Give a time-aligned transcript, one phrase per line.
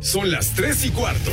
[0.00, 1.32] Son las 3 y cuarto.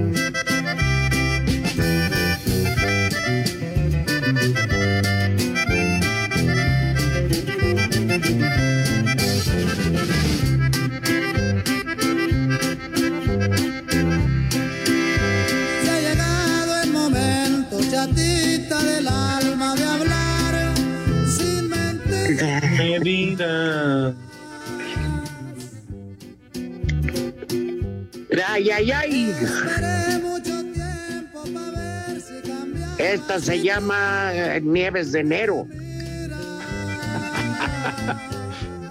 [33.31, 35.65] Esta se llama eh, Nieves de Enero.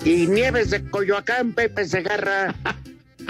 [0.03, 2.55] Y Nieves de Coyoacán, Pepe Segarra.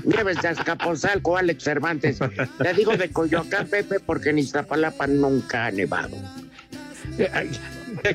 [0.04, 2.20] Nieves de Azcapotzalco, Alex Cervantes.
[2.62, 6.16] Te digo de Coyoacán, Pepe, porque en Iztapalapa nunca ha nevado.
[7.32, 7.50] Ay,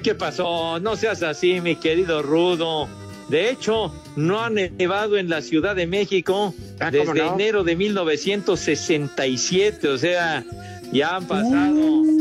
[0.01, 0.79] ¿Qué pasó?
[0.79, 2.87] No seas así, mi querido Rudo.
[3.27, 7.33] De hecho, no ha nevado en la Ciudad de México Ah, ¿cómo desde no?
[7.33, 9.89] enero de 1967.
[9.89, 10.45] O sea,
[10.93, 12.14] ya han pasado Uh.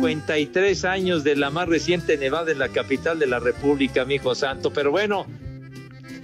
[0.00, 4.34] 53 años de la más reciente nevada en la capital de la República, mi hijo
[4.34, 4.70] santo.
[4.72, 5.26] Pero bueno,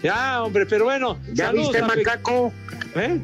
[0.02, 1.18] ya, hombre, pero bueno.
[1.32, 2.52] ¿Ya saludos viste, macaco?
[2.96, 3.20] ¿Eh?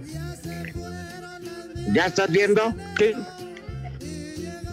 [1.92, 2.75] ¿Ya estás viendo?
[2.97, 3.14] ¿Qué?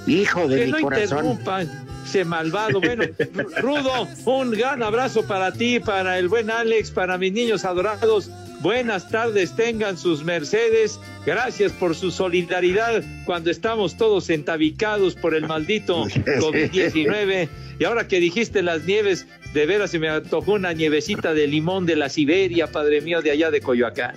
[0.08, 1.03] Hijo de Que mi no corazón.
[1.18, 2.80] interrumpan, ese malvado.
[2.80, 3.03] Bueno,
[3.62, 8.30] Rudo, un gran abrazo para ti, para el buen Alex, para mis niños adorados.
[8.66, 11.00] Buenas tardes, tengan sus Mercedes.
[11.24, 17.48] Gracias por su solidaridad cuando estamos todos entabicados por el maldito COVID-19.
[17.78, 21.86] Y ahora que dijiste las nieves, de veras se me antojó una nievecita de limón
[21.86, 24.16] de la Siberia, padre mío, de allá de Coyoacán.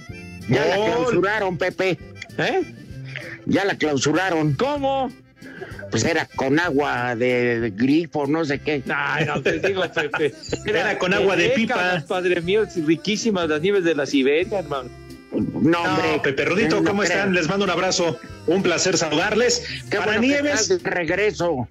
[0.48, 1.98] Ya la clausuraron, Pepe.
[2.38, 2.62] ¿Eh?
[3.44, 4.54] Ya la clausuraron.
[4.54, 5.12] ¿Cómo?
[5.90, 8.82] Pues era con agua de, grifo, no sé qué.
[8.94, 10.34] Ay, no te digo, Pepe.
[10.66, 11.74] Era con agua de pipa.
[11.76, 14.90] décadas, Padre mío, riquísimas las nieves de la Siberia, hermano.
[15.32, 16.12] No, hombre.
[16.16, 17.12] No, Pepe Rudito, No ¿cómo creo.
[17.12, 17.34] están?
[17.34, 18.18] Les mando un abrazo.
[18.46, 19.62] Un placer saludarles.
[19.90, 20.60] Qué Para bueno que Nieves.
[20.62, 21.68] estás de regreso.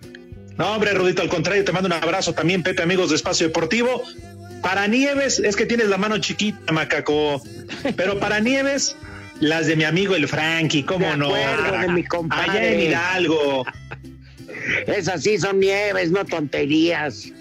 [0.58, 4.04] No, hombre, Rudito, al contrario, te mando un abrazo también, Pepe, amigos de Espacio Deportivo.
[4.62, 7.42] Para Nieves, es que tienes la mano chiquita, macaco.
[7.96, 8.96] Pero para Nieves,
[9.40, 11.28] las de mi amigo el Frankie, ¿cómo De no?
[11.28, 12.50] acuerdo, de mi compadre.
[12.52, 13.66] Allá en Hidalgo.
[14.88, 17.32] Esas sí son nieves, no tonterías.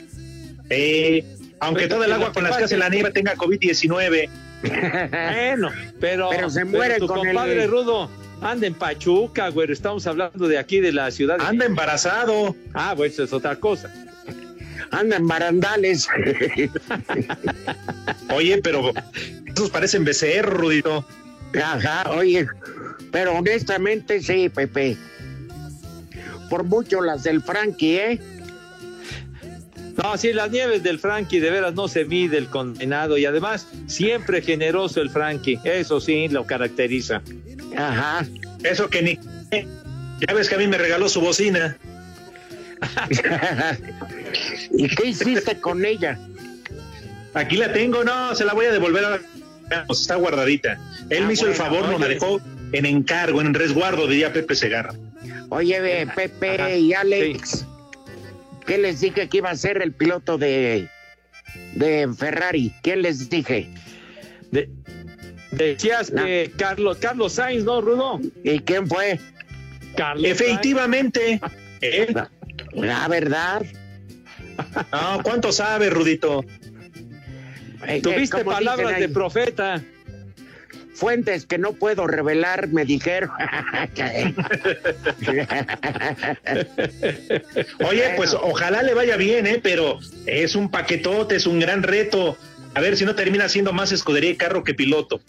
[0.70, 1.24] Eh,
[1.60, 4.28] aunque todo el agua con las que hace la nieve tenga COVID-19.
[4.62, 5.70] Bueno,
[6.00, 8.10] pero, Pero se muere tu con compadre el- Rudo
[8.40, 9.70] anda en Pachuca, güey.
[9.70, 11.38] Estamos hablando de aquí de la ciudad.
[11.38, 12.56] de- Anda embarazado.
[12.74, 13.92] Ah, bueno, eso es otra cosa.
[14.90, 16.08] Anda en barandales.
[18.34, 18.92] Oye, pero
[19.46, 21.06] esos parecen becerro, Rudito.
[21.62, 22.46] Ajá, oye.
[23.12, 24.96] Pero honestamente sí, Pepe.
[26.50, 28.20] Por mucho las del Frankie, ¿eh?
[30.02, 33.66] No, sí, las nieves del Frankie de veras no se mide el condenado y además
[33.86, 35.58] siempre generoso el Frankie.
[35.64, 37.22] Eso sí lo caracteriza.
[37.76, 38.26] Ajá.
[38.62, 39.18] Eso que ni.
[40.26, 41.76] Ya ves que a mí me regaló su bocina.
[44.70, 46.18] ¿Y qué hiciste con ella?
[47.34, 49.20] Aquí la tengo, no, se la voy a devolver ahora.
[49.70, 50.78] Vamos, Está guardadita.
[51.10, 52.14] Él Ah, me hizo el favor, nos la oye.
[52.14, 52.40] dejó
[52.72, 54.94] en encargo, en resguardo, diría Pepe Segarra.
[55.50, 57.64] Oye, ve, Pepe Ajá, y Alex,
[58.66, 60.88] ¿qué les dije que iba a ser el piloto de,
[61.74, 62.72] de Ferrari?
[62.82, 63.68] ¿Quién les dije?
[64.50, 64.68] De-
[65.52, 66.24] decías No.
[66.24, 68.20] que Carlos, Carlos Sainz, ¿no, Rudo?
[68.42, 69.20] ¿Y quién fue?
[69.96, 71.40] Carlos Efectivamente.
[71.80, 72.14] ¿eh?
[72.74, 73.64] La verdad.
[74.92, 76.44] No, ¿cuánto sabe, Rudito?
[77.86, 79.82] Eh, Tuviste como palabras de profeta.
[80.96, 83.28] Fuentes que no puedo revelar me dijeron.
[87.86, 89.60] Oye, pues ojalá le vaya bien, ¿eh?
[89.62, 92.38] Pero es un paquetote, es un gran reto.
[92.72, 95.20] A ver si no termina siendo más escudería y carro que piloto.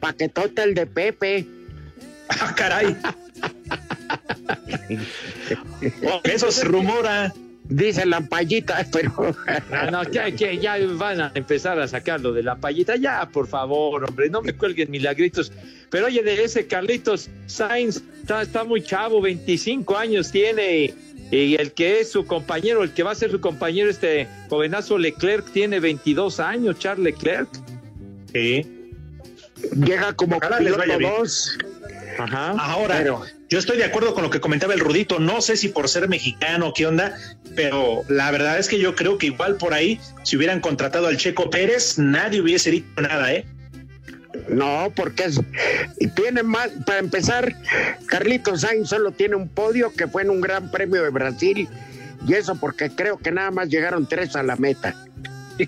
[0.00, 1.46] Paquetote el de Pepe.
[2.28, 2.96] Ah, caray.
[6.04, 7.32] Oh, eso se rumora.
[7.68, 9.34] Dice la payita, pero.
[9.70, 12.96] Ah, no, que, que ya van a empezar a sacarlo de la payita.
[12.96, 15.52] Ya, por favor, hombre, no me cuelguen milagritos.
[15.90, 20.94] Pero oye, de ese Carlitos Sainz está, está muy chavo, 25 años tiene.
[21.30, 24.98] Y el que es su compañero, el que va a ser su compañero, este jovenazo
[24.98, 27.48] Leclerc, tiene 22 años, Charles Leclerc.
[28.32, 28.66] Sí.
[29.76, 31.24] Llega como Ojalá les piloto.
[32.18, 32.50] Ajá.
[32.58, 35.18] Ahora, Pero- yo estoy de acuerdo con lo que comentaba el Rudito.
[35.18, 37.16] No sé si por ser mexicano, qué onda,
[37.54, 41.16] pero la verdad es que yo creo que igual por ahí, si hubieran contratado al
[41.16, 43.46] Checo Pérez, nadie hubiese dicho nada, ¿eh?
[44.48, 45.40] No, porque es,
[46.00, 47.54] y tiene más, para empezar,
[48.06, 51.68] Carlitos Sainz solo tiene un podio que fue en un gran premio de Brasil,
[52.26, 54.94] y eso porque creo que nada más llegaron tres a la meta.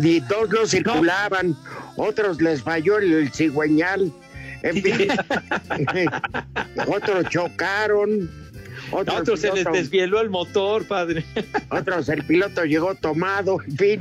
[0.00, 1.56] y dos no circulaban,
[1.96, 4.12] otros les falló el, cigüeñal,
[4.62, 5.08] en fin,
[6.86, 8.30] otros chocaron,
[8.90, 11.24] otros, otros se les desvieló el motor, padre.
[11.70, 14.00] otros el piloto llegó tomado, en fin.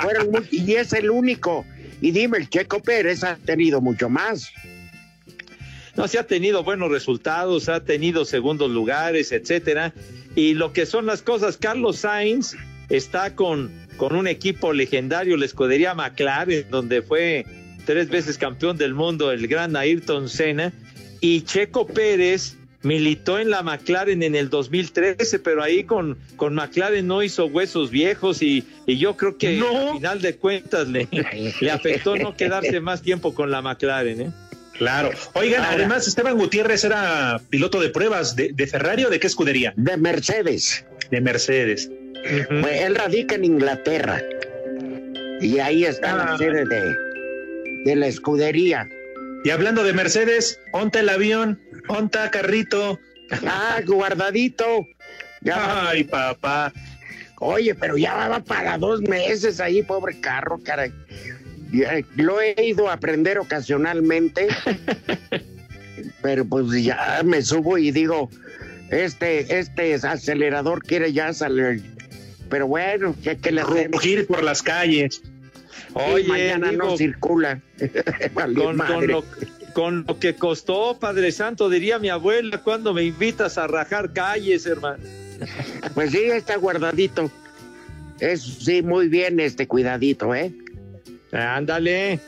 [0.00, 1.64] Fueron muy- y es el único.
[2.00, 4.50] Y dime, el Checo Pérez ha tenido mucho más.
[5.96, 9.92] No, se ha tenido buenos resultados, ha tenido segundos lugares, etcétera.
[10.36, 12.54] Y lo que son las cosas, Carlos Sainz
[12.88, 17.44] está con, con un equipo legendario, la escudería McLaren, donde fue
[17.84, 20.72] tres veces campeón del mundo, el gran Ayrton Senna.
[21.20, 27.06] Y Checo Pérez militó en la McLaren en el 2013, pero ahí con, con McLaren
[27.06, 29.88] no hizo huesos viejos y, y yo creo que No.
[29.90, 31.08] al final de cuentas le,
[31.60, 34.20] le afectó no quedarse más tiempo con la McLaren.
[34.20, 34.30] ¿eh?
[34.74, 35.10] Claro.
[35.34, 39.26] Oigan, Ahora- además, Esteban Gutiérrez era piloto de pruebas de, de Ferrari o de qué
[39.26, 39.72] escudería?
[39.76, 40.84] De Mercedes.
[41.10, 41.90] De Mercedes.
[42.60, 44.22] Pues, él radica en Inglaterra.
[45.40, 46.30] Y ahí está Ah.
[46.32, 46.96] la sede de,
[47.84, 48.88] de la escudería.
[49.44, 52.98] Y hablando de Mercedes, onta el avión, onta carrito.
[53.46, 54.86] Ah, guardadito.
[55.42, 56.72] Ya va- Ay, papá.
[57.40, 60.92] Oye, pero ya va para dos meses ahí, pobre carro, caray.
[62.16, 64.48] Lo he ido a aprender ocasionalmente,
[66.22, 68.28] pero pues ya me subo y digo,
[68.90, 71.82] este, este acelerador quiere ya salir.
[72.48, 73.62] Pero bueno, ¿qué, qué le?
[73.62, 75.22] Rugir por las calles.
[76.18, 77.60] Y mañana digo, no circula.
[78.34, 79.24] Vale, con, lo,
[79.72, 84.66] con lo que costó, Padre Santo, diría mi abuela, cuando me invitas a rajar calles,
[84.66, 85.02] hermano.
[85.94, 87.30] Pues sí, está guardadito.
[88.20, 90.52] Es sí, muy bien este cuidadito, ¿eh?
[91.32, 92.18] Ándale.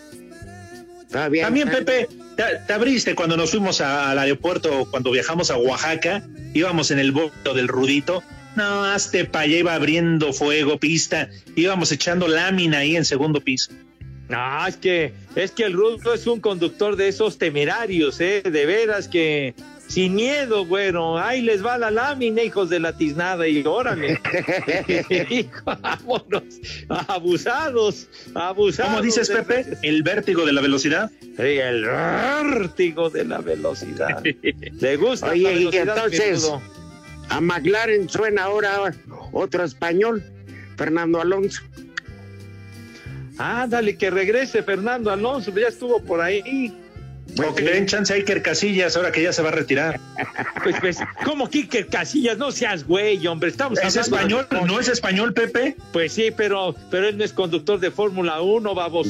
[1.03, 1.45] Está bien.
[1.45, 6.23] También, Pepe, te, te abriste cuando nos fuimos a- al aeropuerto, cuando viajamos a Oaxaca,
[6.55, 8.23] íbamos en el boto del Rudito.
[8.57, 13.73] No, hazte pa' allá, iba abriendo fuego, pista, íbamos echando lámina ahí en segundo piso.
[14.29, 18.43] No, es que, es que el Rudo es un conductor de esos temerarios, ¿eh?
[18.45, 19.55] De veras que
[19.89, 24.21] sin miedo, bueno, ahí les va la lámina, hijos de la tiznada, y órale.
[25.65, 26.45] Vámonos,
[27.09, 28.91] abusados, abusados.
[28.91, 29.67] ¿Cómo dices, Pepe?
[29.83, 31.11] ¿El vértigo de la velocidad?
[31.21, 34.23] Sí, el vértigo de la velocidad.
[34.81, 36.80] ¿Le gusta Oye, la y velocidad, mi entonces- Rudo?
[37.31, 38.93] A McLaren suena ahora
[39.33, 40.23] otro español,
[40.77, 41.63] Fernando Alonso.
[43.39, 46.77] Ándale, que regrese Fernando Alonso, ya estuvo por ahí.
[47.39, 49.99] o que le den chance a Iker Casillas ahora que ya se va a retirar.
[50.63, 52.37] Pues, pues, ¿cómo Kike Casillas?
[52.37, 54.67] No seas güey, hombre, estamos ¿Es hablando español?
[54.67, 55.75] ¿No es español, Pepe?
[55.91, 59.09] Pues sí, pero, pero él no es conductor de Fórmula 1, babos.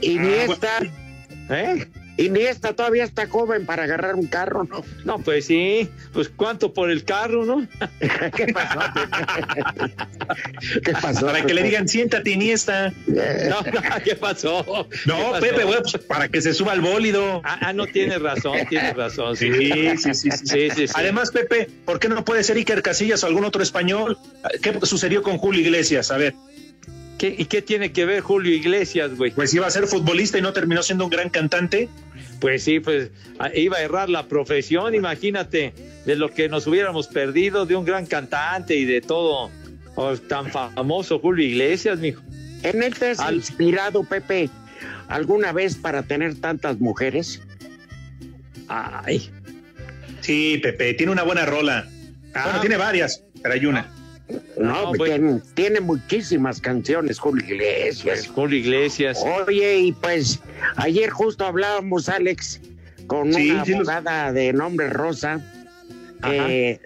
[0.00, 0.80] Iniesta,
[1.50, 1.86] ¿Eh?
[2.18, 4.84] Iniesta todavía está joven para agarrar un carro, ¿no?
[5.04, 7.66] No, pues sí, pues cuánto por el carro, ¿no?
[8.36, 8.80] ¿Qué pasó?
[10.84, 11.26] ¿Qué pasó?
[11.26, 12.92] Para que le digan, siéntate, Iniesta.
[13.06, 14.88] No, no, ¿qué pasó?
[15.06, 15.40] No, ¿Qué pasó?
[15.40, 17.40] Pepe, bueno, pues, para que se suba al bólido.
[17.44, 19.36] Ah, ah, no, tienes razón, tienes razón.
[19.36, 20.94] Sí, Sí, sí, sí, sí, Sí, sí, sí.
[20.96, 24.18] Además, Pepe, ¿por qué no puede ser Iker Casillas o algún otro español?
[24.62, 26.10] ¿Qué sucedió con Julio Iglesias?
[26.10, 26.34] A ver,
[27.18, 29.32] ¿Qué- ¿Y qué tiene que ver Julio Iglesias, güey?
[29.32, 31.88] pues iba a ser futbolista y no terminó siendo un gran cantante.
[32.40, 35.72] Pues sí, pues ah, iba a errar la profesión, imagínate,
[36.06, 39.50] de lo que nos hubiéramos perdido de un gran cantante y de todo
[39.96, 42.22] oh, tan famoso Julio Iglesias, mijo.
[42.62, 44.50] ¿En él te has Al- inspirado, Pepe,
[45.08, 47.40] alguna vez para tener tantas mujeres?
[48.68, 49.30] Ay,
[50.20, 51.88] Sí, Pepe, tiene una buena rola.
[52.34, 52.42] Ah.
[52.44, 53.90] Bueno, tiene varias, pero hay una.
[54.58, 58.26] No, No, tiene, tiene muchísimas canciones, Julio Iglesias.
[58.26, 59.18] Julio Iglesias.
[59.46, 60.40] Oye, y pues
[60.76, 62.60] ayer justo hablábamos, Alex,
[63.06, 65.40] con Sí, una sí los- de nombre Rosa,
[66.22, 66.80] que,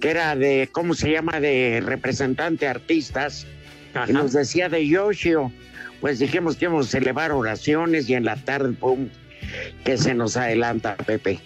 [0.00, 3.46] que era de, ¿cómo se llama?, de representante artistas,
[3.94, 4.06] Ajá.
[4.10, 5.52] y nos decía de Yoshio.
[6.00, 9.08] Pues dijimos que íbamos a elevar oraciones y en la tarde, pum,
[9.84, 11.38] que se nos adelanta, Pepe.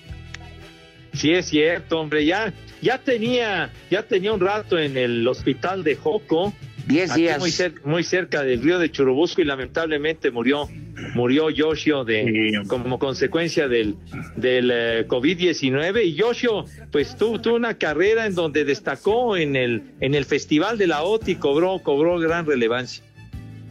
[1.12, 5.96] Sí es cierto, hombre, ya, ya tenía, ya tenía un rato en el hospital de
[5.96, 6.52] Joco,
[6.86, 7.38] Diez aquí días.
[7.38, 10.68] muy, cer- muy cerca del río de Churubusco y lamentablemente murió,
[11.14, 12.68] murió Yoshio de, Sí.
[12.68, 13.94] como consecuencia del,
[14.36, 19.82] del eh, COVID-19 y Yoshio pues tuvo, tuvo una carrera en donde destacó en el,
[20.00, 23.04] en el Festival de la OTI, cobró, cobró gran relevancia.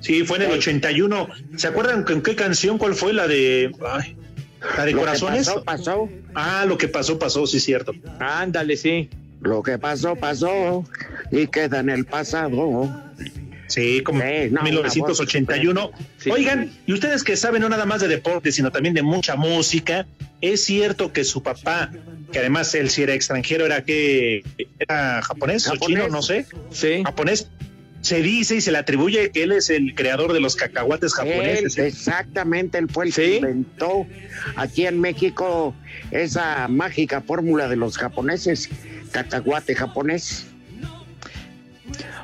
[0.01, 1.27] Sí, fue en el 81.
[1.57, 2.77] ¿Se acuerdan con qué canción?
[2.77, 3.69] ¿Cuál fue la de.
[3.85, 4.15] ay,
[4.77, 5.47] la de Lo que corazones?
[5.47, 6.09] pasó, pasó.
[6.35, 7.93] Ah, lo que pasó, pasó, sí, cierto.
[8.19, 9.09] Ándale, sí.
[9.41, 10.83] Lo que pasó, pasó
[11.31, 12.93] y queda en el pasado.
[13.67, 15.91] Sí, como Sí, no, 1981.
[16.17, 16.31] Sí.
[16.31, 20.07] Oigan, y ustedes que saben no nada más de deporte, sino también de mucha música,
[20.41, 21.91] es cierto que su papá,
[22.31, 24.43] que además él sí era extranjero, era que
[24.79, 25.87] era japonés, o Japonés.
[25.97, 27.03] chino, no sé, Sí.
[27.05, 27.49] japonés,
[28.01, 31.77] se dice y se le atribuye que él es el creador de los cacahuates japoneses.
[31.77, 33.21] exactamente, él fue el ¿Sí?
[33.21, 34.07] que inventó
[34.55, 35.75] aquí en México
[36.11, 38.69] esa mágica fórmula de los japoneses,
[39.11, 40.45] cacahuate japonés.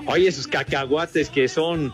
[0.07, 1.93] Oye, esos cacahuates que son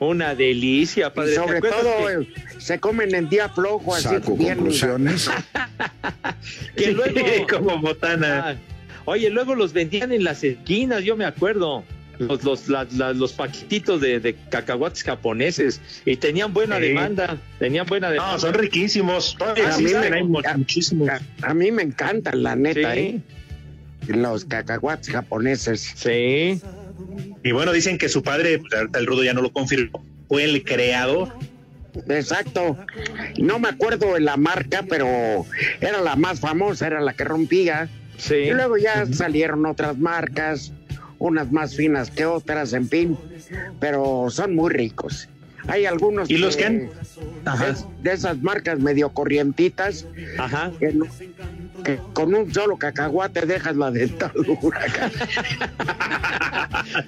[0.00, 1.30] una delicia, padre.
[1.32, 4.54] ¿Te sobre todo que- eh, se comen en día flojo, así Saco bien.
[4.56, 5.30] conclusiones.
[6.76, 8.50] que luego como botana.
[8.50, 8.56] Ah,
[9.04, 11.84] oye, luego los vendían en las esquinas, yo me acuerdo.
[12.28, 16.82] Los, los, la- la- los paquetitos de, de cacahuates japoneses y tenían buena Sí.
[16.88, 18.32] demanda, tenían buena demanda.
[18.32, 19.36] No, son riquísimos.
[19.38, 21.08] Todavía A mí me- a- muchísimos.
[21.08, 22.98] A, a mí me encantan, la neta, Sí.
[23.00, 23.20] ¿eh?
[24.08, 25.92] Los cacahuates japoneses.
[25.96, 26.60] Sí,
[27.44, 30.62] Y bueno, dicen que su padre, pues, el rudo ya no lo confirmó, fue el
[30.64, 31.32] creador.
[32.08, 32.76] Exacto.
[33.38, 35.44] No me acuerdo de la marca, pero
[35.80, 37.88] era la más famosa, era la que rompía.
[38.16, 38.34] sí.
[38.36, 40.72] Y luego ya salieron otras marcas,
[41.22, 43.16] unas más finas que otras, en fin,
[43.78, 45.28] pero son muy ricos.
[45.68, 46.90] Hay algunos ¿Y los que han-
[47.44, 47.66] Ajá.
[47.70, 50.72] de, de esas marcas medio corrientitas Ajá.
[50.80, 51.06] que, no-
[51.84, 54.80] que con un solo cacahuate dejas la dentadura.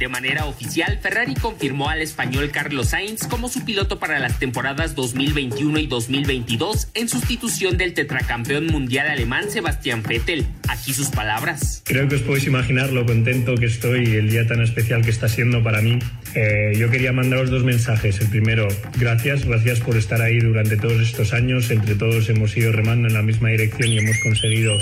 [0.00, 4.94] De manera oficial, Ferrari confirmó al español Carlos Sainz como su piloto para las temporadas
[4.94, 10.46] 2021 y 2022 en sustitución del tetracampeón mundial alemán Sebastián Vettel.
[10.70, 11.82] Aquí sus palabras.
[11.84, 15.28] Creo que os podéis imaginar lo contento que estoy el día tan especial que está
[15.28, 15.98] siendo para mí.
[16.34, 18.22] Eh, yo quería mandaros dos mensajes.
[18.22, 21.70] El primero, gracias, gracias por estar ahí durante todos estos años.
[21.70, 24.78] Entre todos hemos ido remando en la misma dirección y hemos conseguido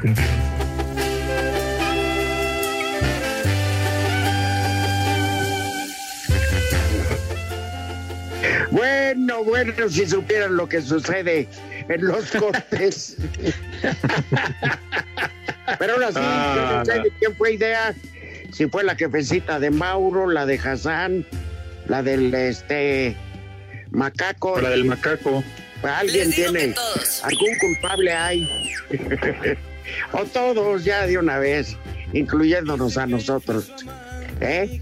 [0.00, 0.81] cumplir.
[8.72, 11.46] Bueno, bueno, si supieran lo que sucede
[11.88, 13.16] en los cortes.
[15.78, 17.04] Pero ahora sí, Ah, yo no sé no.
[17.04, 17.94] de quién fue idea.
[18.52, 21.26] Si fue la jefecita de Mauro, la de Hassan,
[21.86, 23.14] la del este
[23.90, 24.58] macaco.
[24.60, 25.44] La del macaco.
[25.82, 26.74] Alguien tiene.
[27.24, 28.48] Algún culpable hay.
[30.12, 31.76] o todos ya de una vez,
[32.14, 33.70] incluyéndonos a nosotros.
[34.40, 34.80] ¿Eh?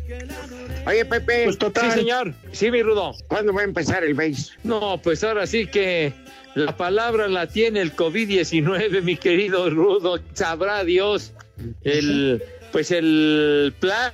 [0.87, 1.45] Oye, Pepe.
[1.45, 1.93] Pues total.
[1.93, 2.35] Sí, señor.
[2.53, 3.15] Sí, mi Rudo.
[3.29, 4.53] ¿Cuándo va a empezar el base?
[4.65, 6.13] No, pues ahora sí que
[6.55, 10.21] la palabra la tiene el COVID-19, mi querido Rudo.
[10.35, 11.33] Sabrá Dios
[11.85, 14.13] el, pues el plan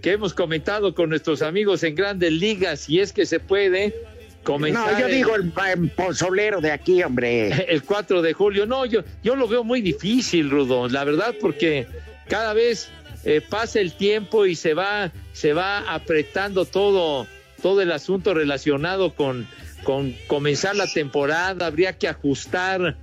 [0.00, 3.94] que hemos comentado con nuestros amigos en grandes ligas, y es que se puede
[4.42, 4.92] comenzar.
[4.92, 7.48] No, yo digo el, el pozolero de aquí, hombre.
[7.68, 8.66] El 4 de julio.
[8.66, 11.86] No, yo, yo lo veo muy difícil, Rudo, la verdad, porque
[12.28, 12.90] cada vez
[13.24, 17.26] eh, pasa el tiempo y se va, se va apretando todo,
[17.62, 19.46] todo el asunto relacionado con,
[19.84, 21.66] con comenzar la temporada.
[21.66, 22.96] Habría que ajustar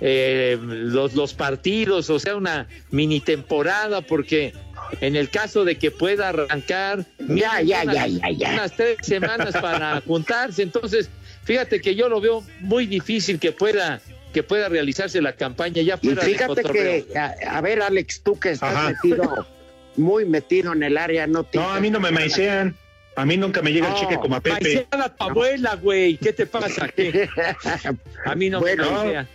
[0.00, 4.52] eh, los, los partidos, o sea, una mini temporada, porque
[5.00, 8.52] en el caso de que pueda arrancar Ya, ya, unas, ya, ya, ya.
[8.52, 10.62] unas tres semanas para juntarse.
[10.62, 11.08] Entonces,
[11.44, 14.00] fíjate que yo lo veo muy difícil que pueda
[14.32, 17.06] que pueda realizarse la campaña ya fuera de fíjate cotorreo.
[17.06, 18.90] que, a, a ver, Alex, tú que estás Ajá.
[18.90, 19.46] metido,
[19.96, 21.46] muy metido en el área, no.
[21.52, 22.74] No, a mí no me maicean.
[23.16, 24.86] A mí nunca me llega el No, cheque como a Pepe.
[24.90, 26.18] A tu abuela, güey.
[26.18, 26.86] ¿Qué te pasa?
[26.88, 27.28] ¿Qué?
[28.26, 29.26] A mí no Bueno, me maicea.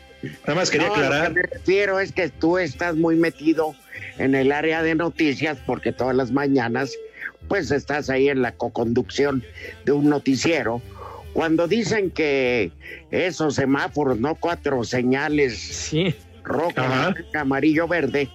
[0.46, 1.28] Nada más quería No, a lo aclarar.
[1.30, 3.74] que me refiero es que tú estás muy metido
[4.20, 6.94] en el área de noticias porque todas las mañanas
[7.48, 9.44] pues estás ahí en la coconducción
[9.84, 10.80] de un noticiero.
[11.34, 12.72] Cuando dicen que
[13.10, 16.14] esos semáforos, no cuatro señales, Sí.
[16.44, 16.74] rojo,
[17.34, 18.30] amarillo, verde,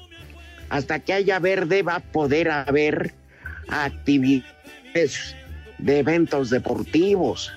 [0.69, 3.13] hasta que haya verde va a poder haber
[3.69, 5.37] actividades
[5.79, 7.53] de eventos deportivos.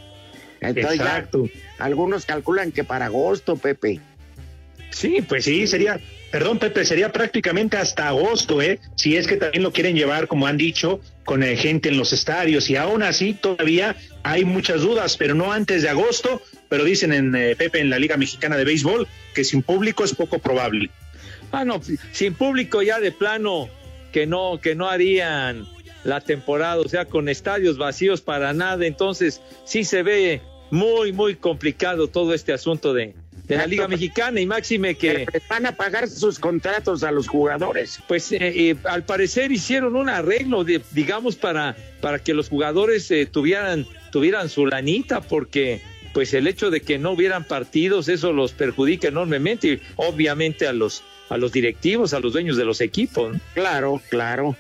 [0.62, 1.46] Entonces ya Exacto.
[1.78, 4.01] algunos calculan que para agosto, Pepe.
[4.92, 6.00] Sí, pues Sí, sería,
[6.32, 8.80] perdón Pepe, sería prácticamente hasta agosto, ¿eh?
[8.96, 12.12] Si es que también lo quieren llevar, como han dicho, con eh, gente en los
[12.12, 12.70] estadios.
[12.70, 16.42] Y aún así todavía hay muchas dudas, pero no antes de agosto.
[16.68, 20.13] Pero dicen en eh, Pepe, en la Liga Mexicana de Béisbol, que sin público es
[20.13, 20.89] poco probable.
[21.51, 23.70] Ah, no, sin público ya de plano
[24.12, 25.68] que no, que no harían
[26.03, 28.86] la temporada, o sea, con estadios vacíos para nada.
[28.86, 30.41] Entonces, sí se ve
[30.72, 33.15] muy, muy complicado todo este asunto de,
[33.50, 38.00] de la Liga Mexicana y máxime que, van a pagar sus contratos a los jugadores.
[38.08, 43.10] pues, eh, eh, al parecer hicieron un arreglo, de, digamos, para, para que los jugadores
[43.12, 45.82] eh, tuvieran, tuvieran su lanita, porque
[46.13, 50.74] pues el hecho de que no hubieran partidos, eso los perjudica enormemente, y obviamente a
[50.74, 53.34] los, a los directivos, a los dueños de los equipos.
[53.34, 53.39] ¿no?
[53.54, 54.56] Claro, claro.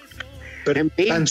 [0.65, 1.07] Pero En fin.
[1.07, 1.25] tan-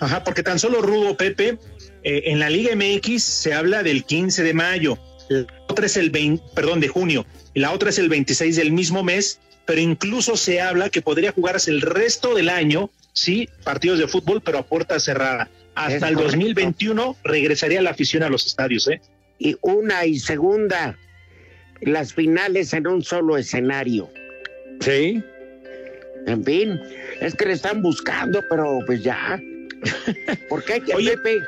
[0.00, 1.58] ajá, porque tan solo Rudo Pepe,
[2.02, 6.10] eh, en la Liga MX se habla del 15 de mayo, la otra es el
[6.10, 10.36] 20, perdón, de junio, y la otra es el 26 del mismo mes, pero incluso
[10.36, 14.62] se habla que podría jugarse el resto del año, sí, partidos de fútbol, pero a
[14.66, 15.48] puerta cerrada.
[15.74, 16.22] Hasta Es el correcto.
[16.24, 19.00] 2021 regresaría la afición a los estadios, ¿eh?
[19.38, 20.96] Y una y segunda,
[21.82, 24.08] las finales en un solo escenario.
[24.80, 25.22] Sí.
[26.26, 26.80] En fin,
[27.20, 29.40] es que le están buscando, pero pues ya.
[30.48, 31.16] Porque hay que, Oye.
[31.16, 31.38] Pepe,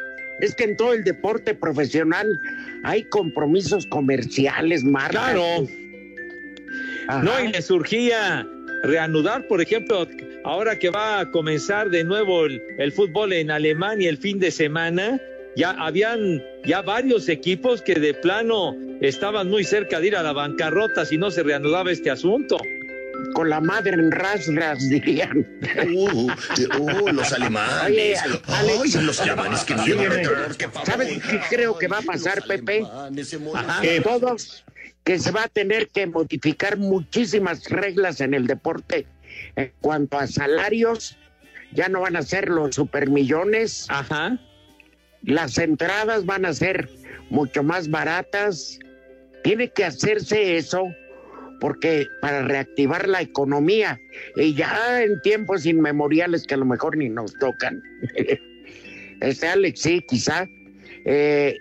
[0.41, 2.41] es que en todo el deporte profesional
[2.85, 5.33] hay compromisos comerciales, marcas.
[5.33, 5.69] Claro.
[7.09, 7.23] Ajá.
[7.23, 8.47] No, y le surgía
[8.85, 10.07] reanudar, por ejemplo,
[10.45, 14.51] ahora que va a comenzar de nuevo el, el fútbol en Alemania el fin de
[14.51, 15.21] semana,
[15.57, 20.33] ya habían ya varios equipos que de plano estaban muy cerca de ir a la
[20.33, 22.59] bancarrota si no se reanudaba este asunto.
[23.35, 25.47] Con la madre en rasgras, dirían.
[25.95, 26.31] Uh,
[26.79, 27.85] uh, los alemanes.
[27.87, 28.97] Oye, Al- Alex.
[28.97, 30.29] Ay, los alemanes que vienen.
[30.85, 32.85] ¿Sabes qué creo que va a pasar, Pepe?
[34.03, 34.65] Todos
[35.05, 39.07] que se va a tener que modificar muchísimas reglas en el deporte
[39.57, 41.17] en cuanto a salarios.
[41.73, 43.87] Ya no van a ser los supermillones.
[43.89, 44.39] Ajá.
[45.23, 46.89] Las entradas van a ser
[47.31, 48.79] mucho más baratas.
[49.43, 50.85] Tiene que hacerse eso
[51.61, 54.01] porque para reactivar la economía
[54.37, 57.83] y ya en tiempos inmemoriales que a lo mejor ni nos tocan.
[59.21, 60.49] Este Alex, sí, quizá
[61.05, 61.59] eh,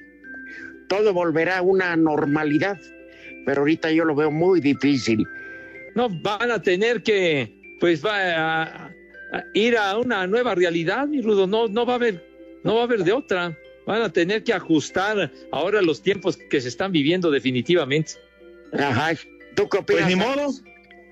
[0.87, 2.77] todo volverá a una normalidad,
[3.45, 5.25] pero ahorita yo lo veo muy difícil.
[5.95, 8.85] No, van a tener que, pues, va a,
[9.33, 11.47] a ir a una nueva realidad, mi Rudo.
[11.47, 12.23] No, no va a haber,
[12.63, 13.57] no va a haber de otra.
[13.87, 18.13] Van a tener que ajustar ahora los tiempos que se están viviendo definitivamente.
[18.73, 19.13] Ajá.
[19.57, 20.03] ¿Tú qué opinas?
[20.03, 20.53] Pues ni modo.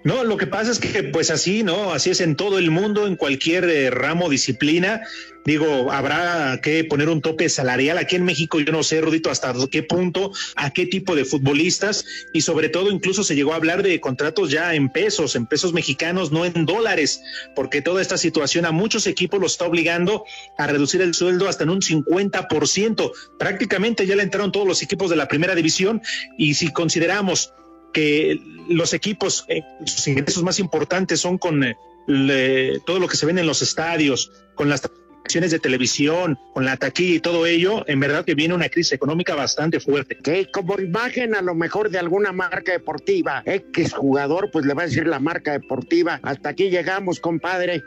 [0.04, 1.92] No, lo que pasa es que pues así, ¿no?
[1.92, 5.02] Así es en todo el mundo, en cualquier eh, ramo, disciplina.
[5.46, 7.98] Digo, habrá que poner un tope salarial.
[7.98, 12.06] Aquí en México yo no sé, Rudito, hasta qué punto, a qué tipo de futbolistas
[12.34, 15.74] y sobre todo incluso se llegó a hablar de contratos ya en pesos, en pesos
[15.74, 17.22] mexicanos, no en dólares,
[17.56, 20.24] porque toda esta situación a muchos equipos los está obligando
[20.60, 23.12] a reducir el sueldo hasta en un 50%.
[23.40, 26.04] Prácticamente ya le entraron todos los equipos de la primera división
[26.38, 27.56] y si consideramos
[27.96, 33.26] que los equipos, eh, sus ingresos más importantes son con eh, todo lo que se
[33.26, 37.88] ven en los estadios, con las transmisiones de televisión, con la taquilla y todo ello,
[37.88, 40.18] en verdad que viene una crisis económica bastante fuerte.
[40.18, 44.84] Que como imagen a lo mejor de alguna marca deportiva, X jugador, pues le va
[44.84, 47.82] a decir la marca deportiva, hasta aquí llegamos, compadre,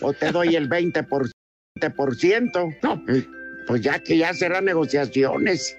[0.00, 1.30] o te doy el 20%.
[1.80, 2.78] 20%.
[2.82, 3.02] No,
[3.68, 5.78] pues ya que ya serán negociaciones.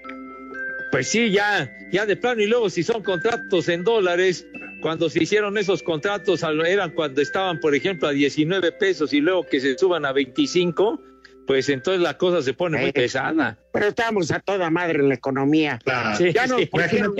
[0.94, 2.42] Pues sí, ya, ya de plano.
[2.42, 4.46] Y luego si son contratos en dólares,
[4.80, 9.20] cuando se hicieron esos contratos al- eran cuando estaban, por ejemplo, a 19 pesos y
[9.20, 11.02] luego que se suban a 25,
[11.48, 13.58] pues entonces la cosa se pone muy Eh, pesada.
[13.72, 15.80] Pero estamos a toda madre en la economía.
[15.84, 16.16] Claro.
[16.16, 16.66] Sí, ya nos, sí.
[16.68, 17.16] pusieron,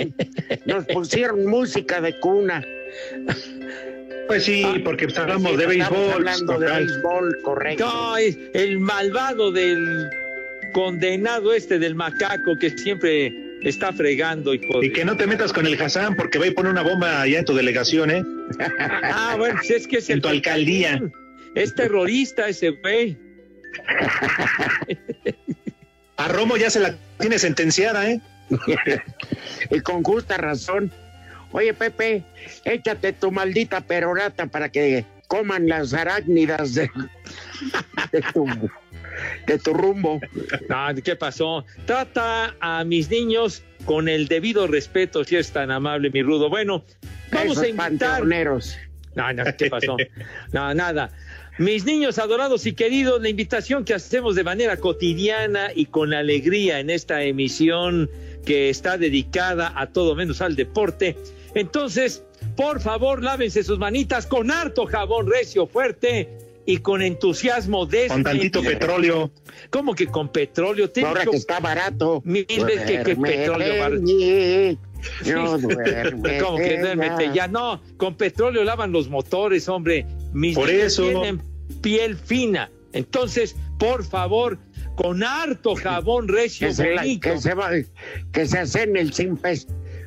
[0.66, 2.64] nos pusieron música de cuna.
[4.28, 6.12] Pues sí, porque pues, hablamos de Ah, Estamos béisbol.
[6.14, 7.84] hablando de béisbol, correcto.
[7.84, 9.84] No, es el malvado del
[10.72, 13.32] condenado este del macaco que siempre
[13.64, 16.72] está fregando, de- Y que no te metas con el Hassan porque va a poner
[16.72, 18.22] una bomba allá en tu delegación, ¿eh?
[18.78, 21.00] Ah, bueno, es que es En el tu alcaldía.
[21.54, 23.16] Es terrorista ese güey.
[26.16, 28.20] A Romo ya se la tiene sentenciada, ¿eh?
[29.70, 30.92] y con justa razón.
[31.52, 32.22] Oye, Pepe,
[32.64, 36.90] échate tu maldita perorata para que coman las arácnidas de,
[38.12, 38.46] de tu,
[39.46, 40.20] de tu rumbo.
[40.68, 41.64] No, ¿qué pasó?
[41.86, 46.48] Trata a mis niños con el debido respeto, si es tan amable, mi rudo.
[46.48, 46.84] Bueno,
[47.30, 48.24] vamos Esos a invitar.
[48.24, 49.96] No, no, ¿qué pasó?
[50.52, 51.10] No, nada.
[51.58, 56.80] Mis niños adorados y queridos, la invitación que hacemos de manera cotidiana y con alegría
[56.80, 58.10] en esta emisión
[58.44, 61.16] que está dedicada a todo menos al deporte.
[61.54, 62.24] Entonces,
[62.56, 66.28] por favor, lávense sus manitas con harto jabón recio, fuerte
[66.66, 69.30] y con entusiasmo de Con tantito petróleo.
[69.70, 70.90] ¿Cómo que con petróleo?
[71.04, 72.22] Ahora que está barato.
[72.24, 74.00] mil veces que, que petróleo barato.
[74.02, 74.78] ñe,
[75.26, 76.38] No duerme.
[76.38, 77.48] ¿Cómo que duérmete ya?
[77.48, 80.06] No, con petróleo lavan los motores, hombre.
[80.32, 81.02] Mis Por eso.
[81.04, 81.42] tienen
[81.82, 82.70] piel fina.
[82.92, 84.58] Entonces, por favor,
[84.96, 87.70] con harto jabón recio, Que se, la- que se va,
[88.32, 89.66] que se hacen el sin pes,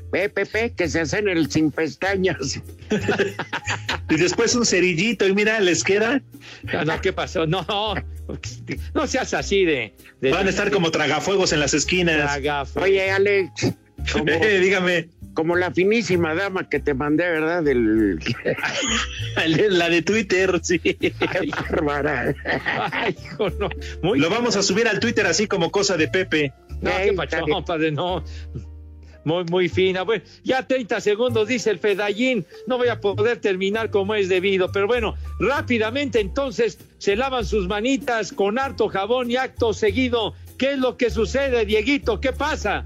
[0.10, 2.62] Pepe, que se hacen el sin pestañas.
[4.10, 6.22] Y después un cerillito y mira, les queda.
[6.72, 7.46] No, no, ¿qué pasó?
[7.46, 7.66] No,
[8.94, 9.94] no seas así de...
[10.22, 12.18] de Van a estar como tragafuegos en las esquinas.
[12.18, 12.90] Tragafuegos.
[12.90, 13.74] Oye, Alex,
[14.14, 17.64] como, Eh, dígame, como la finísima dama que te mandé, ¿verdad?
[17.64, 18.18] Del...
[19.70, 20.80] la de Twitter, sí.
[20.80, 21.14] Qué
[21.52, 22.34] bárbara.
[22.92, 23.70] Ay, hijo, no.
[24.02, 26.54] Muy Lo vamos a subir al Twitter así como cosa de Pepe.
[26.82, 27.64] No, Ey, qué bien.
[27.66, 28.24] padre, no.
[29.28, 30.04] Muy, muy fina.
[30.04, 32.46] Bueno, ya 30 segundos, dice el Fedallín.
[32.66, 34.72] No voy a poder terminar como es debido.
[34.72, 40.34] Pero bueno, rápidamente entonces se lavan sus manitas con harto jabón y acto seguido.
[40.58, 42.22] ¿Qué es lo que sucede, Dieguito?
[42.22, 42.86] ¿Qué pasa?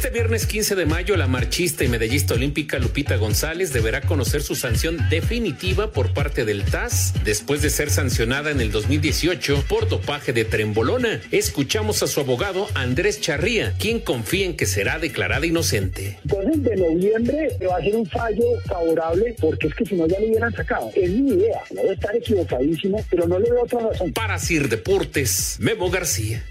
[0.00, 4.54] Este viernes 15 de mayo, la marchista y medallista olímpica Lupita González deberá conocer su
[4.54, 10.32] sanción definitiva por parte del TAS después de ser sancionada en el 2018 por dopaje
[10.32, 11.20] de trembolona.
[11.32, 16.18] Escuchamos a su abogado Andrés Charría, quien confía en que será declarada inocente.
[16.24, 20.18] Entonces, de noviembre va a ser un fallo favorable porque es que si no ya
[20.18, 20.90] lo hubieran sacado.
[20.94, 24.14] Es mi idea, no debe estar equivocadísimo, pero no le veo otra razón.
[24.14, 26.42] Para Sir Deportes, Memo García.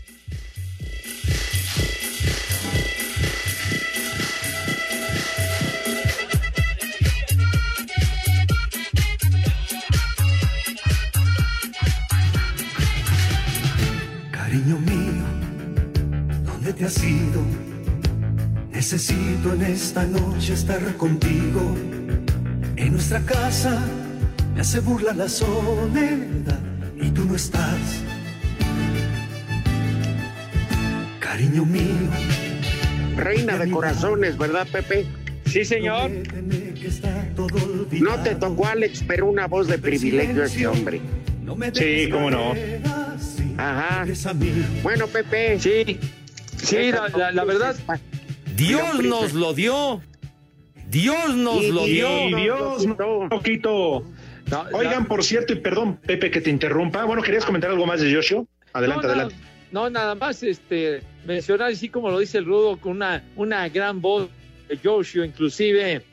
[18.92, 21.76] Necesito en esta noche estar contigo.
[22.76, 23.80] En nuestra casa
[24.56, 26.58] me hace burla la soledad
[27.00, 27.78] y tú no estás.
[31.20, 32.10] Cariño mío.
[33.16, 35.06] Reina de corazones, ¿verdad, Pepe?
[35.46, 36.10] Sí, señor.
[37.92, 41.00] No te tocó Alex, pero una voz de privilegio ese hombre.
[41.76, 42.56] Sí, cómo no.
[43.56, 44.08] Ajá.
[44.82, 45.60] Bueno, Pepe.
[45.60, 46.00] Sí,
[46.58, 47.76] sí, la, la- la verdad,
[48.60, 50.02] Dios nos lo dio.
[50.90, 52.30] Dios nos Y- lo dio.
[52.30, 53.30] Y Dios, no.
[53.30, 54.04] poquito.
[54.50, 57.06] No, Oigan, por cierto, y perdón, Pepe, que te interrumpa.
[57.06, 58.44] Bueno, ¿querías comentar algo más de Joshua?
[58.74, 59.36] Adelante, no, adelante.
[59.72, 63.70] No, no, nada más este mencionar así como lo dice el Rudo con una una
[63.70, 64.28] gran voz
[64.68, 66.04] de Joshua, inclusive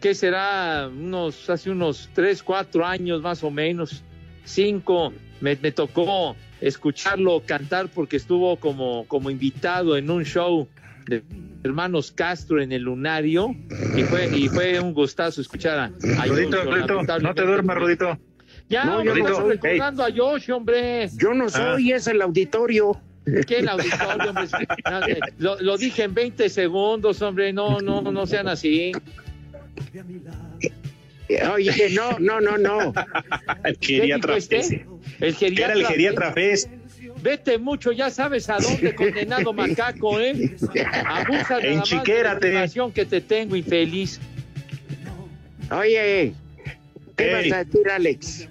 [0.00, 4.02] que será unos hace unos tres, cuatro años más o menos,
[4.44, 10.68] cinco, me, me tocó escucharlo cantar porque estuvo como como invitado en un show
[11.06, 11.22] de
[11.64, 13.54] hermanos Castro en el Lunario
[13.96, 15.84] y fue y fue un gustazo escuchar a,
[16.20, 18.18] a Rudito, Rudito, no te duermas, Rudito.
[18.68, 19.50] Ya, No, no, yo no estamos soy.
[19.56, 21.08] recordando a Joshua, hombre.
[21.18, 23.00] Yo no soy, es el auditorio.
[23.46, 24.44] ¿Qué el auditorio, hombre?
[25.08, 27.52] Eh, Lo, lo dije en 20 segundos, hombre.
[27.52, 28.92] No, no, no sean así.
[31.52, 32.92] Oye, no, no, no, no.
[33.64, 34.86] el geriatra este?
[35.20, 36.68] El geriatra Era el geriatra Fest.
[37.22, 40.56] Vete mucho, ya sabes a dónde, condenado macaco, ¿eh?
[41.04, 42.46] Abusa de la Enchiquérate.
[42.48, 44.18] información que te tengo, infeliz.
[45.70, 46.32] Oye,
[47.16, 47.50] ¿qué Ey.
[47.50, 48.48] vas a decir, Alex?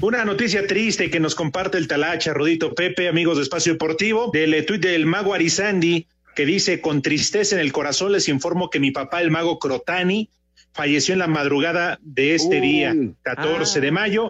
[0.00, 4.52] Una noticia triste que nos comparte el Talacha, Rodito Pepe, amigos de Espacio Deportivo, del
[4.54, 8.78] eh, tuit del mago Arizandi, que dice, con tristeza en el corazón les informo que
[8.78, 10.28] mi papá, el mago Crotani,
[10.76, 12.66] falleció en la madrugada de este Uy.
[12.68, 14.28] día, 14 de mayo.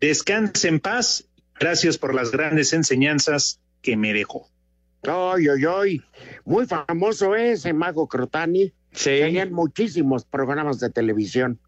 [0.00, 1.24] Descanse en paz.
[1.58, 4.48] Gracias por las grandes enseñanzas que me dejó.
[5.08, 6.02] Oy, oy, oy.
[6.44, 8.72] Muy famoso ese mago Crotani.
[8.92, 9.10] Sí.
[9.20, 11.58] Tenían muchísimos programas de televisión.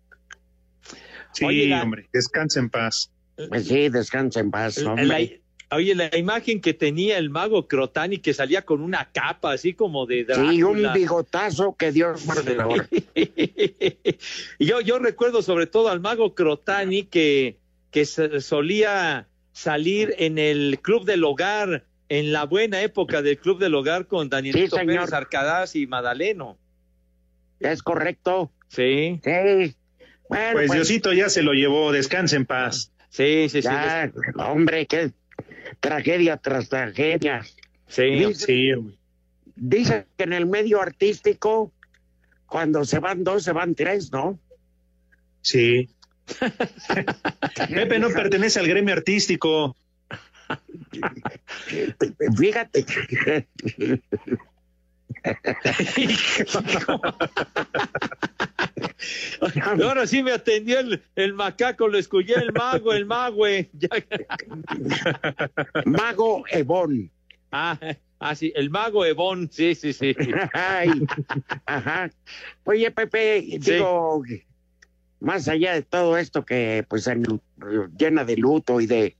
[1.32, 3.10] Sí, Oye, la- hombre, descanse en paz.
[3.48, 5.42] Pues sí, descansa en paz, La- hombre.
[5.72, 10.06] Oye, la imagen que tenía el mago Crotani que salía con una capa así como
[10.06, 10.92] de Sí, un Drácula.
[10.94, 12.88] bigotazo que Dios guarde la hora.
[14.58, 17.56] Yo, yo recuerdo sobre todo al mago Crotani que,
[17.90, 23.74] que solía salir en el Club del Hogar, en la buena época del Club del
[23.74, 24.86] Hogar con Danielito Sí.
[24.86, 26.58] Pérez Arcadás y Madaleno.
[27.60, 28.50] Es correcto.
[28.68, 29.74] Sí, Sí.
[30.28, 32.92] Bueno, Pues pues, Diosito ya se lo llevó, descanse en paz.
[33.08, 33.68] sí, sí, sí.
[33.68, 35.10] ya, hombre, qué
[35.80, 37.44] tragedia tras tragedia.
[37.88, 38.96] Sí, Sí, hombre.
[39.56, 41.72] dice que en el medio artístico,
[42.46, 44.38] cuando se van dos, se van tres, ¿no?
[45.42, 45.88] sí.
[47.74, 49.74] Pepe no pertenece al gremio artístico.
[52.38, 52.86] Fíjate.
[59.82, 63.70] Ahora sí me atendió el, el macaco, lo escuché, el mago, el magüe.
[65.84, 67.10] Mago Ebón.
[67.52, 67.78] Ah,
[68.18, 70.14] ah, sí, el mago Ebón, sí, sí, sí.
[70.52, 70.90] Ay,
[71.66, 72.10] ajá.
[72.64, 74.22] Oye, Pepe, digo,
[75.20, 77.24] más allá de todo esto que pues en-
[77.98, 79.16] llena de luto y de,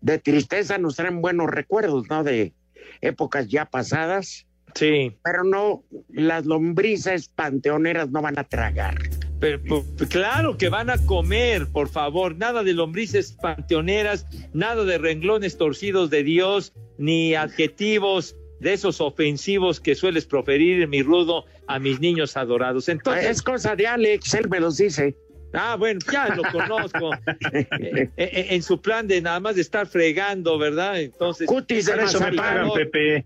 [0.00, 2.24] de tristeza, nos traen buenos recuerdos, ¿no?
[2.24, 2.54] De
[3.00, 8.96] épocas ya pasadas, Sí, pero no, las lombrices panteoneras no van a tragar.
[9.40, 14.98] pero, pu- claro que van a comer, por favor, nada de lombrices panteoneras, nada de
[14.98, 21.78] renglones torcidos de Dios, ni adjetivos de esos ofensivos que sueles proferir, mi rudo, a
[21.78, 22.88] mis niños adorados.
[22.90, 25.16] Entonces, es cosa de Alex, él me los dice.
[25.52, 27.10] Ah, bueno, ya lo conozco.
[27.52, 31.00] Eh, eh, en su plan de nada más de estar fregando, ¿verdad?
[31.00, 33.24] Entonces, Cutis eso me pagan, Pepe.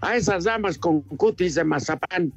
[0.00, 2.32] A esas damas con cutis de mazapán.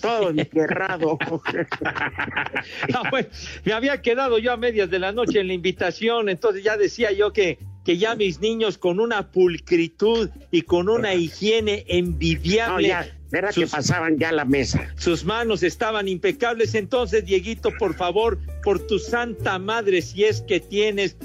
[0.00, 1.18] Todo entierrado.
[2.94, 3.28] Ah, bueno,
[3.64, 7.12] me había quedado yo a medias de la noche en la invitación, entonces ya decía
[7.12, 12.88] yo que, que ya mis niños con una pulcritud y con una higiene No, envidiable.
[12.88, 14.92] ya, era que pasaban ya la mesa.
[14.96, 16.74] Sus manos estaban impecables.
[16.74, 21.16] Entonces, Dieguito, por favor, por tu santa madre, si es que tienes,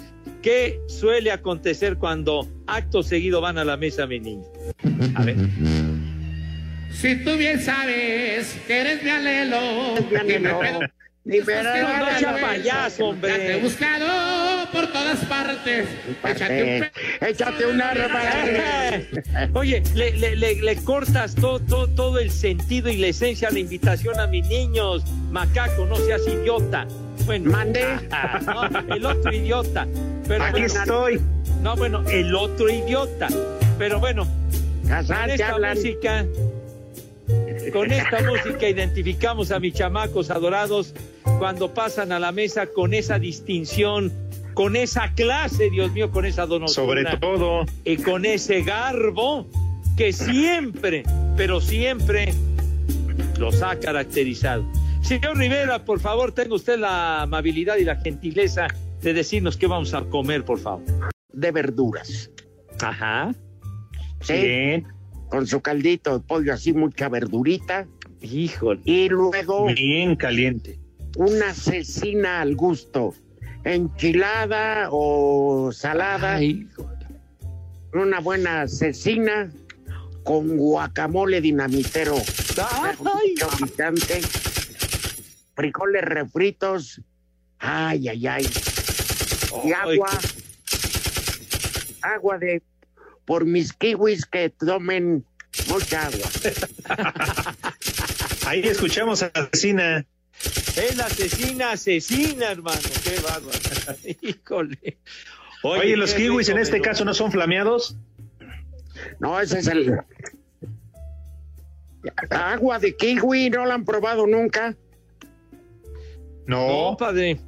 [0.45, 4.43] ¿qué suele acontecer cuando acto seguido van a la mesa, mi niño?
[5.15, 5.38] A ver.
[6.91, 9.95] Si tú bien sabes que eres mi alelo,
[11.25, 11.69] Ni me No,
[12.39, 13.59] payaso, te he hombre.
[13.63, 14.05] buscado
[14.71, 15.88] por todas partes.
[16.23, 22.29] Échate un Échate una Eh, Oye, le, le- le- le cortas todo, todo, todo el
[22.29, 25.03] sentido y la esencia a la invitación a mis niños.
[25.31, 26.85] Macaco, no seas idiota.
[27.25, 27.83] Bueno, Mande.
[28.45, 29.88] no, el otro idiota.
[30.27, 31.21] Pero Aquí bueno, estoy.
[31.63, 33.29] No, bueno, el otro idiota.
[33.79, 34.27] Pero bueno,
[34.88, 35.75] con esta hablan.
[35.75, 36.25] música,
[37.71, 40.93] con esta música identificamos a mis chamacos adorados
[41.39, 44.13] cuando pasan a la mesa con esa distinción,
[44.53, 47.11] con esa clase, Dios mío, con esa donosura.
[47.11, 47.65] Sobre todo.
[47.83, 49.47] Y con ese garbo
[49.97, 51.03] que siempre,
[51.35, 52.33] pero siempre
[53.37, 54.65] los ha caracterizado.
[55.01, 58.67] Señor Rivera, por favor, tenga usted la amabilidad y la gentileza
[59.01, 60.83] de decirnos qué vamos a comer, por favor.
[61.31, 62.31] De verduras.
[62.81, 63.33] Ajá.
[64.21, 64.33] Sí.
[64.33, 64.87] Bien.
[65.29, 67.88] Con su caldito de pollo así, mucha verdurita.
[68.21, 68.81] Híjole.
[68.85, 70.79] Y luego Bien caliente.
[71.17, 73.13] una cecina al gusto.
[73.63, 76.35] Enchilada o salada.
[76.35, 76.67] Ay,
[77.93, 79.51] Una buena cecina
[80.23, 82.15] con guacamole dinamitero.
[82.57, 82.95] Ay.
[83.57, 84.21] Picante.
[85.55, 87.01] Frijoles refritos.
[87.59, 88.43] Ay, ay, ay.
[89.63, 90.09] Y Ay, agua.
[92.01, 92.61] Agua de.
[93.25, 95.25] Por mis kiwis que tomen
[95.67, 96.29] mucha agua.
[98.47, 100.05] Ahí escuchamos a la vecina.
[100.75, 102.79] Es la asesina asesina, hermano.
[103.03, 103.59] Qué bárbaro.
[104.21, 104.97] Híjole.
[105.63, 107.97] Oye, los qué kiwis rico en este caso no son flameados.
[109.19, 109.99] No, ese es el.
[112.29, 114.75] Agua de kiwi, ¿no la han probado nunca?
[116.45, 117.39] No, padre.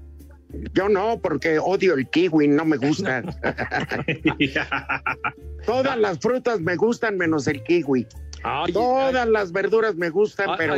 [0.73, 3.21] Yo no, porque odio el kiwi, no me gusta.
[5.65, 8.07] Todas las frutas me gustan menos el kiwi.
[8.43, 10.75] Ay, Todas las verduras me gustan, Ay, pero.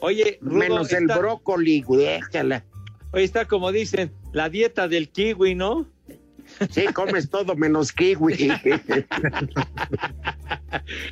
[0.00, 2.64] Oye, Rudo, menos el está- brócoli, déjala.
[3.12, 5.86] Hoy está como dicen, la dieta del kiwi, ¿no?
[6.70, 8.50] Sí, comes todo menos kiwi.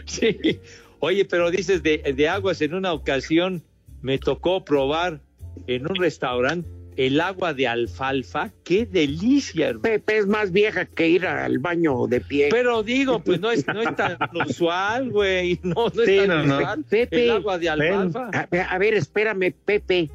[0.06, 0.60] Sí.
[1.00, 3.62] Oye, pero dices de, de aguas, en una ocasión
[4.02, 5.20] me tocó probar
[5.66, 6.68] en un restaurante
[7.06, 8.50] el agua de alfalfa.
[8.62, 9.82] ¡Qué delicia, hermano!
[9.82, 12.48] Pepe es más vieja que ir al baño de pie.
[12.50, 15.58] Pero digo, pues no es, no es tan usual, güey.
[15.62, 16.56] No, no es Sí, tan no, no.
[16.58, 16.84] usual.
[16.88, 18.30] Pepe, el agua de alfalfa.
[18.34, 20.10] A, a ver, espérame, Pepe.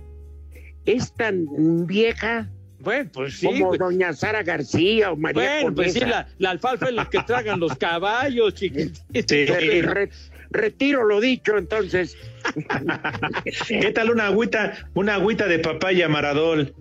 [0.85, 2.47] ¿Es tan vieja
[2.79, 3.47] Bueno, pues sí.
[3.47, 7.17] como doña Sara García o María Bueno, pues sí, la, la alfalfa es la que
[7.25, 9.33] tragan los caballos, chiquitito.
[9.55, 10.09] Re- re-
[10.55, 12.17] retiro lo dicho, entonces.
[13.67, 16.73] ¿Qué tal una agüita, una agüita de papaya maradol?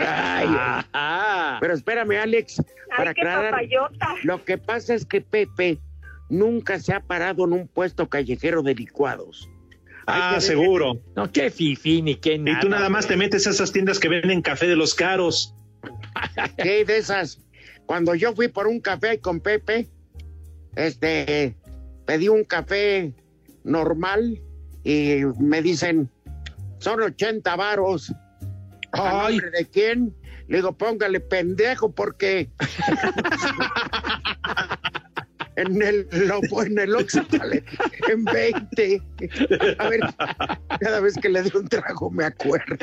[0.00, 0.46] Ay,
[0.92, 2.62] Ah, pero espérame, Alex,
[2.96, 3.50] para qué aclarar.
[3.52, 4.14] papayota.
[4.22, 5.78] Lo que pasa es que Pepe
[6.28, 9.48] nunca se ha parado en un puesto callejero de licuados.
[10.06, 11.00] Hay Ah, seguro.
[11.16, 12.58] no, qué fifi ni qué nada.
[12.58, 15.54] Y tú nada más te metes a esas tiendas que venden café de los caros.
[16.62, 17.40] Sí, de esas.
[17.86, 19.88] Cuando yo fui por un café con Pepe,
[20.76, 21.54] este,
[22.04, 23.14] pedí un café
[23.62, 24.40] normal
[24.84, 26.10] y me dicen,
[26.78, 28.12] son 80 varos.
[28.92, 30.14] ¿A nombre de quién?
[30.46, 32.50] Le digo, póngale pendejo porque
[35.56, 37.24] en el lo- en el Oxxo
[38.08, 39.00] en 20.
[39.78, 40.00] A ver,
[40.80, 42.76] cada vez que le doy un trago me acuerdo.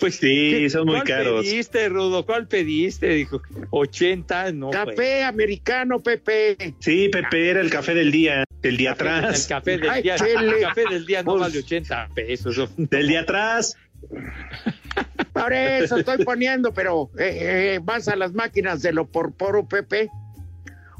[0.00, 1.44] Pues Sí, son muy ¿Cuál caros.
[1.44, 2.24] pediste, Rudo?
[2.26, 3.08] ¿Cuál pediste?
[3.08, 4.70] Dijo, 80, no.
[4.70, 4.84] pues.
[4.96, 6.56] Café americano, Pepe.
[6.80, 9.46] Sí, Pepe, era el café del día, del día El atrás.
[9.46, 10.56] café del Ay, día, chele.
[10.56, 12.60] el café del día no Pues- vale 80 pesos.
[12.76, 13.76] Del día atrás.
[15.32, 19.66] Por eso estoy poniendo, pero eh, eh, vas a las máquinas de lo por poro,
[19.66, 20.08] Pepe,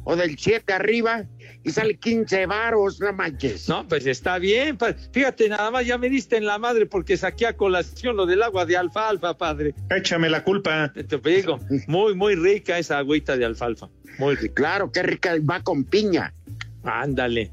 [0.05, 1.25] o del 7 arriba,
[1.65, 3.69] y sale 15 varos, no manches.
[3.69, 4.77] No, pues está bien.
[5.13, 8.43] Fíjate, nada más ya me diste en la madre porque saqué a colación lo del
[8.43, 9.75] agua de alfalfa, padre.
[9.91, 10.93] Échame la culpa.
[10.93, 13.89] Te, te digo, muy, muy rica esa agüita de alfalfa.
[14.19, 14.55] Muy rica.
[14.55, 16.35] Claro, qué rica, va con piña.
[16.83, 17.53] Ándale.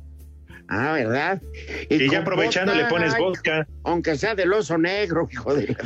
[0.70, 1.42] Ah, ¿verdad?
[1.90, 3.68] Y, ya aprovechando vodka, le pones vodka.
[3.84, 5.76] Aunque sea del oso negro, hijo de...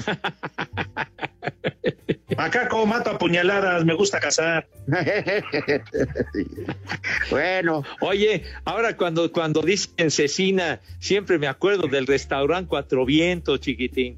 [2.37, 4.67] Acá como mato a puñaladas, me gusta cazar.
[7.29, 14.17] bueno, Oye, ahora cuando, cuando dicen cecina, siempre me acuerdo del restaurante Cuatro Vientos, chiquitín.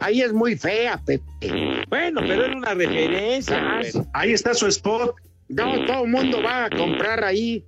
[0.00, 1.22] ahí es muy fea, Pepe.
[1.88, 3.60] Bueno, pero era una referencia.
[3.60, 3.82] Ah.
[4.14, 5.14] Ahí está su spot.
[5.48, 7.64] No, todo el mundo va a comprar ahí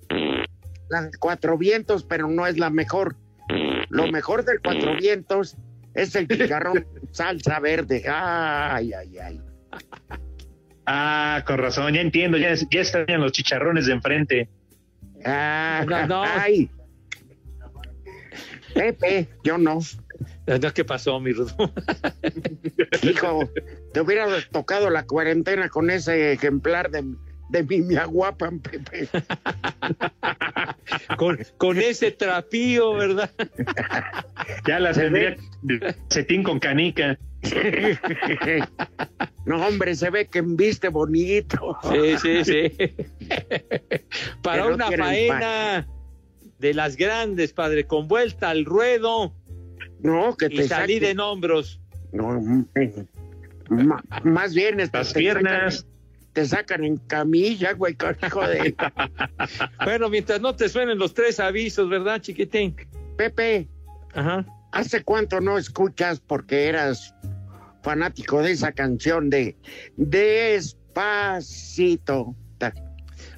[0.88, 3.16] las cuatro vientos, pero no es la mejor.
[3.90, 5.56] Lo mejor del cuatro vientos
[5.94, 8.04] es el chicharrón salsa verde.
[8.08, 9.40] Ay, ay, ay.
[10.86, 14.48] Ah, con razón, ya entiendo, ya, ya extrañan los chicharrones de enfrente.
[15.24, 16.22] Ah, No, no.
[16.22, 16.70] Ay.
[18.74, 19.78] Pepe, yo no.
[20.46, 21.54] No, ¿Qué pasó, mi Rudo?
[23.02, 23.48] Hijo,
[23.92, 27.04] te hubiera tocado la cuarentena con ese ejemplar de,
[27.50, 29.08] de mi Miahuapan, Pepe.
[31.16, 33.30] con, con ese trapío, ¿verdad?
[34.66, 37.18] Ya las tendría de cetín con canica.
[39.46, 41.76] No, hombre, se ve que viste bonito.
[41.82, 42.72] Sí, sí, sí.
[44.42, 45.86] Para no una faena
[46.58, 49.34] de las grandes, padre, con vuelta al ruedo
[50.00, 51.78] No, que y te salir saque- en hombros.
[52.12, 52.40] No,
[54.24, 55.80] más bien Las te piernas.
[55.80, 55.93] sacan-
[56.34, 58.74] te sacan en camilla, güey, hijo de
[59.84, 62.76] Bueno, mientras no te suenen los tres avisos, ¿verdad, chiquitín?
[63.16, 63.68] Pepe.
[64.12, 64.44] Ajá.
[64.72, 67.14] ¿Hace cuánto no escuchas porque eras
[67.82, 69.56] fanático de esa canción de
[69.96, 70.74] Despacito?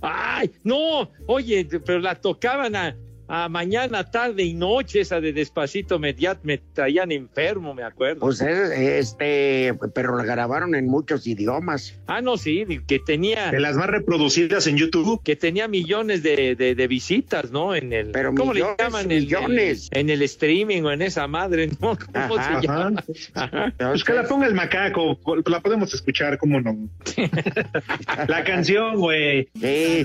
[0.00, 2.96] Ay, no, oye, pero la tocaban a,
[3.28, 8.20] a mañana, tarde y noche, esa de despacito, me, ya me traían enfermo, me acuerdo.
[8.20, 11.94] Pues es, este, pero la grabaron en muchos idiomas.
[12.06, 15.20] Ah, no, sí, que tenía, De las más reproducidas en YouTube.
[15.22, 17.74] que tenía millones de, de- de visitas, ¿no?
[17.74, 19.02] En el, Pero ¿cómo millones le llaman?
[19.02, 19.88] y En el- millones.
[19.92, 21.96] En el, streaming o en esa madre, ¿no?
[21.98, 23.04] ¿Cómo Ajá, se llama?
[23.34, 23.72] Ajá.
[23.78, 26.88] Pues que la ponga el macaco, la podemos escuchar, ¿cómo no?
[28.28, 29.48] La canción, güey.
[29.60, 30.04] Sí.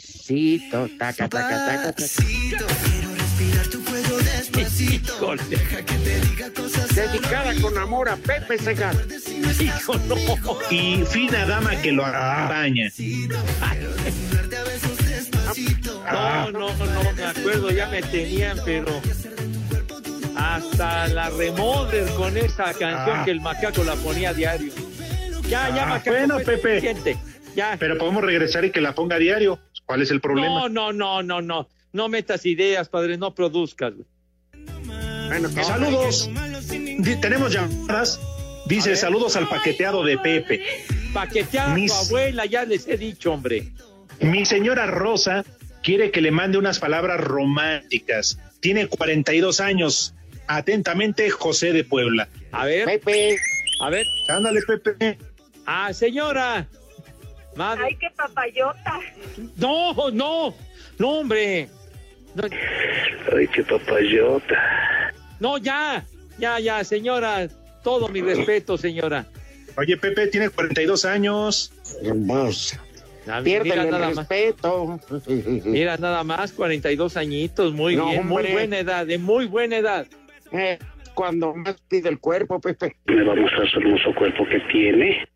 [0.00, 2.04] Despacito, taca, taca, taca, taca.
[4.80, 5.42] Híjole.
[6.94, 8.96] Dedicada con amor a Pepe Segar.
[9.60, 10.16] Hijo, no.
[10.70, 12.90] Y fina dama que lo acompaña.
[16.10, 18.86] No, no, no, me acuerdo, ya me tenían, pero.
[20.36, 23.22] hasta la remoder con esa canción Ah.
[23.24, 24.72] que el macaco la ponía a diario.
[25.48, 26.16] Ya, ya, Ah, macaco.
[26.16, 27.18] bueno, fue Pepe.
[27.54, 27.76] Ya.
[27.78, 29.58] Pero podemos regresar y que la ponga a diario.
[29.90, 30.46] ¿Cuál es el problema?
[30.46, 31.68] No, no, no, no, no.
[31.92, 33.92] No metas ideas, padre, no produzcas.
[33.92, 34.06] güey.
[35.26, 36.30] Bueno, que Saludos.
[36.68, 38.20] Di- Tenemos llamadas.
[38.66, 40.64] Dice saludos al paqueteado de Pepe.
[41.12, 43.72] Paquetear a Mis- tu abuela, ya les he dicho, hombre.
[44.20, 45.44] Mi señora Rosa
[45.82, 48.38] quiere que le mande unas palabras románticas.
[48.60, 50.14] Tiene 42 años.
[50.46, 52.28] Atentamente, José de Puebla.
[52.52, 52.84] A ver.
[52.84, 53.38] Pepe.
[53.80, 54.06] A ver.
[54.28, 55.18] Ándale, Pepe.
[55.66, 56.68] Ah, señora.
[57.60, 57.84] Madre.
[57.88, 59.00] Ay, qué papayota.
[59.58, 60.54] No, no,
[60.98, 61.68] no, hombre.
[62.34, 62.44] No,
[63.36, 64.56] Ay, qué papayota.
[65.40, 66.02] no, ya,
[66.38, 67.48] ya, ya, señora.
[67.82, 69.26] Todo mi respeto, señora.
[69.76, 71.70] Oye, Pepe tiene 42 años.
[72.02, 72.78] Vamos.
[73.44, 74.16] Piérdele mira el nada más.
[74.28, 74.98] respeto.
[75.66, 78.52] Mira, nada más, 42 añitos, muy No, bien, muy hombre.
[78.52, 80.06] buena edad, de muy buena edad.
[80.52, 80.78] Eh,
[81.14, 82.96] cuando más pide el cuerpo, Pepe.
[83.06, 85.28] Me va a mostrar su hermoso cuerpo que tiene.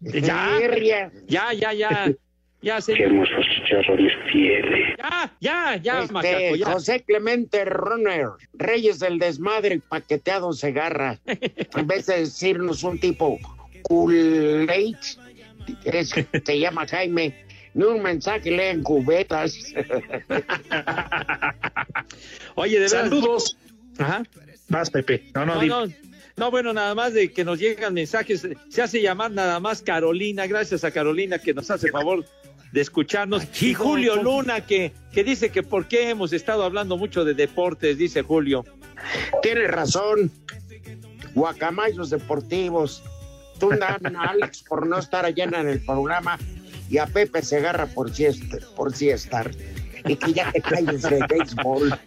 [0.00, 0.58] Ya,
[1.26, 1.72] ya, ya, ya,
[2.62, 4.94] ya, Qué hermosos chicharrones tiene.
[4.98, 6.66] Ya, ya, ya, Este, macaco, ya.
[6.72, 11.18] José Clemente Runner, Reyes del Desmadre, paqueteado Segarra.
[11.76, 13.38] En vez de decirnos un tipo
[13.82, 14.68] cool
[15.84, 17.44] es, se llama Jaime.
[17.74, 19.54] Ni un mensaje leen cubetas.
[22.54, 23.02] Oye, de verdad.
[23.02, 23.56] Saludos.
[23.98, 24.22] Ajá.
[24.68, 25.30] Vas, Pepe.
[25.34, 25.86] No, no, No, di- no,
[26.36, 28.46] no, bueno, nada más de que nos llegan mensajes.
[28.68, 30.46] Se hace llamar nada más Carolina.
[30.46, 32.24] Gracias a Carolina que nos hace favor
[32.72, 33.44] de escucharnos.
[33.62, 37.96] Y Julio Luna que, que dice que por qué hemos estado hablando mucho de deportes,
[37.96, 38.64] dice Julio.
[39.42, 40.30] Tiene razón.
[41.34, 43.02] Guacamayos deportivos.
[43.58, 46.38] Tundan a Alex por no estar allá en el programa
[46.90, 48.26] y a Pepe Segarra por si,
[48.76, 49.50] por si estar.
[50.04, 51.98] Y que ya te calles de béisbol.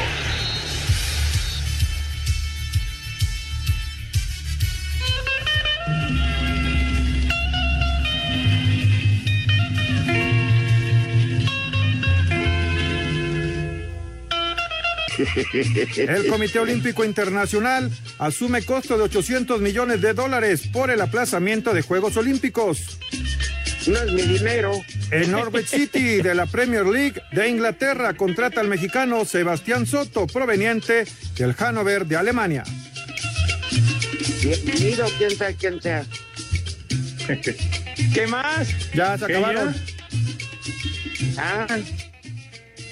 [15.96, 21.82] El Comité Olímpico Internacional asume costo de 800 millones de dólares por el aplazamiento de
[21.82, 22.98] Juegos Olímpicos.
[23.86, 24.72] No es mi dinero.
[25.10, 31.04] En Norwich City de la Premier League de Inglaterra contrata al mexicano Sebastián Soto, proveniente
[31.36, 32.64] del Hannover de Alemania.
[34.42, 36.04] Bienvenido, quién sea, quién sea.
[38.14, 38.68] ¿Qué más?
[38.94, 39.74] Ya se ¿Qué, acabaron.
[41.38, 41.66] Ah,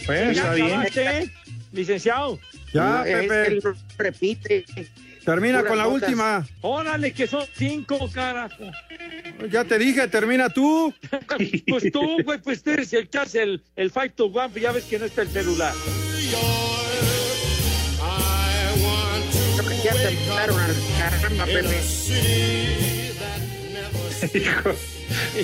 [0.07, 0.43] Bueno, ¿Ya
[0.85, 1.33] está bien.
[1.73, 2.39] Licenciado?
[2.73, 3.61] Ya, es que Pepe.
[3.99, 4.65] repite.
[5.25, 6.03] Termina con la notas.
[6.03, 6.47] última.
[6.63, 8.65] Órale, que son cinco, carajo.
[9.51, 10.93] Ya te dije, termina tú.
[11.69, 14.73] Pues tú, güey, pues tú eres el que hace el, el Fight to One, ya
[14.73, 15.75] ves que no está el celular.
[19.85, 21.81] Ya te mandaron al caramba, Pepe.
[24.39, 24.71] Hijo.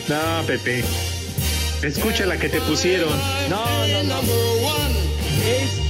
[0.09, 0.85] No, Pepe.
[1.83, 3.09] Escucha la que te pusieron.
[3.49, 4.21] No, no, no.
[5.47, 5.86] Es-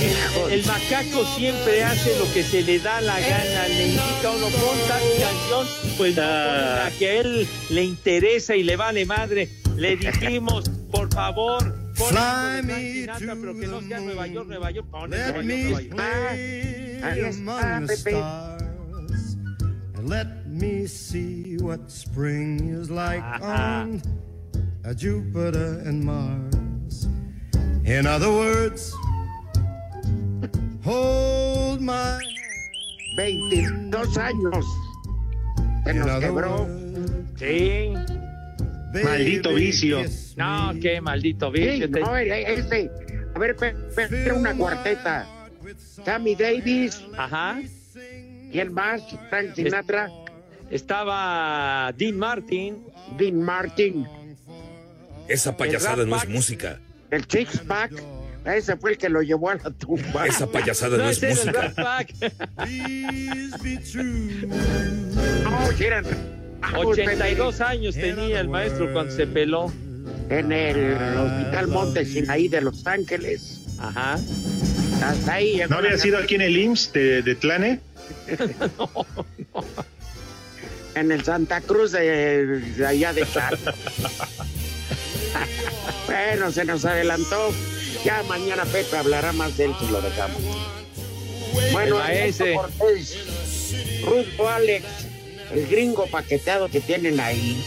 [0.00, 4.30] el, el macaco siempre hace lo que se le da la gana, le indica a
[4.32, 4.46] uno
[4.88, 9.48] tal canción, pues no la que a él le interesa y le vale madre.
[9.76, 11.62] Le dijimos, por favor,
[11.94, 16.00] Frank Sinatra, pero que no sea Nueva York, Nueva York, Nueva York, Nueva York.
[17.02, 18.14] Ahí está, Pepe.
[19.96, 23.82] And let me see what spring is like Ajá.
[23.82, 24.02] on
[24.84, 27.08] a Jupiter and Mars.
[27.84, 28.94] In other words,
[30.88, 32.18] hold my
[33.16, 34.64] 22 años.
[35.84, 36.66] Se nos quebró.
[37.38, 37.92] Sí.
[39.04, 40.02] Maldito vicio.
[40.36, 41.90] No, qué maldito Sí, vicio.
[41.90, 42.90] te- no, este.
[43.34, 43.56] A ver,
[44.12, 45.26] era una cuarteta.
[46.04, 47.60] Sammy Davis, Ajá.
[48.50, 49.02] ¿quién más?
[49.28, 50.10] Frank Sinatra.
[50.70, 52.78] Estaba Dean Martin.
[53.18, 54.06] Dean Martin.
[55.28, 56.78] Esa payasada no es música.
[57.10, 57.92] El Six Pack.
[58.44, 60.26] Ese fue el que lo llevó a la tumba.
[60.26, 61.74] Esa payasada no, es era el música.
[65.44, 66.04] No, sí eran-
[66.60, 69.72] Ah, 82 años tenía el maestro cuando se peló.
[70.30, 73.60] En el Hospital Monte Sinaí de Los Ángeles.
[73.78, 74.18] Ajá.
[75.02, 77.80] Hasta ahí ¿No había sido aquí en el IMSS de, de Tlane?
[80.94, 83.56] En el Santa Cruz de, de allá de Chaco.
[86.06, 87.52] bueno, se nos adelantó.
[88.04, 90.40] Ya mañana Pepe hablará más de él si lo dejamos.
[91.72, 91.96] Bueno,
[92.54, 93.16] Cortés,
[94.04, 94.84] Ruth Alex,
[95.52, 97.62] el gringo paqueteado que tienen ahí.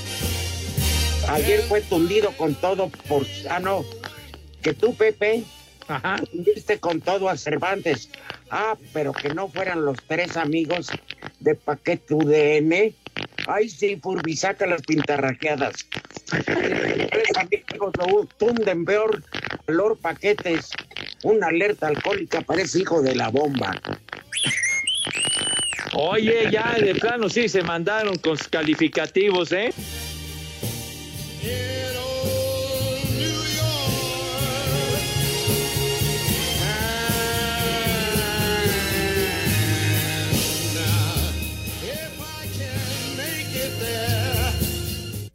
[1.27, 3.25] Ayer fue tundido con todo por.
[3.49, 3.85] Ah, no.
[4.61, 5.43] Que tú, Pepe,
[5.87, 6.17] Ajá.
[6.31, 8.09] tundiste con todo a Cervantes.
[8.49, 10.87] Ah, pero que no fueran los tres amigos
[11.39, 12.93] de Paquete UDN.
[13.53, 13.99] Ay, sí,
[14.35, 15.73] saca las pintarrajeadas.
[16.45, 19.21] tres amigos lo tunden peor.
[19.67, 20.71] Lord Paquetes,
[21.23, 23.79] una alerta alcohólica, parece hijo de la bomba.
[25.93, 29.73] Oye, ya de plano sí se mandaron con calificativos, ¿eh?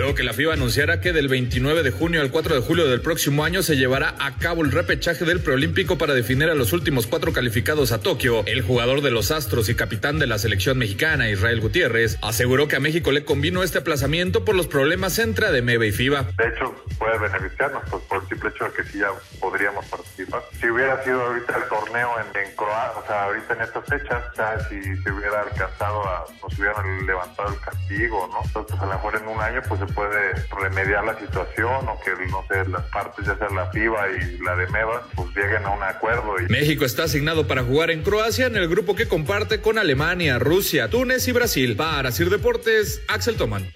[0.00, 3.02] Luego que la FIBA anunciara que del 29 de junio al 4 de julio del
[3.02, 7.06] próximo año se llevará a cabo el repechaje del preolímpico para definir a los últimos
[7.06, 11.28] cuatro calificados a Tokio, el jugador de los Astros y capitán de la selección mexicana,
[11.28, 15.84] Israel Gutiérrez, aseguró que a México le convino este aplazamiento por los problemas entre ADMEBA
[15.84, 16.22] y FIBA.
[16.38, 20.42] De hecho, puede beneficiarnos pues, por el simple hecho de que sí ya podríamos participar.
[20.58, 24.24] Si hubiera sido ahorita el torneo en, en Croacia, o sea, ahorita en estas fechas,
[24.38, 28.40] o si se hubiera alcanzado a, nos hubieran levantado el castigo, ¿no?
[28.46, 32.10] Entonces, a lo mejor en un año, pues se puede remediar la situación o que,
[32.30, 35.70] no sé, las partes, ya sea la FIBA y la de MEBA, pues lleguen a
[35.70, 36.40] un acuerdo.
[36.40, 36.48] Y...
[36.50, 40.88] México está asignado para jugar en Croacia en el grupo que comparte con Alemania, Rusia,
[40.88, 41.76] Túnez y Brasil.
[41.76, 43.70] Para Sir Deportes, Axel Toman.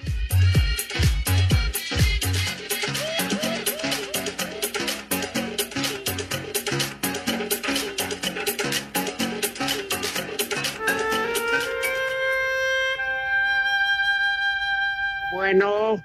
[15.45, 16.03] Bueno.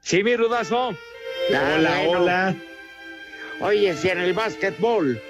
[0.00, 0.92] Sí, mi rudazo.
[1.54, 2.20] Ah, Hola, bueno.
[2.22, 2.54] hola.
[3.60, 5.20] Oye, si en el básquetbol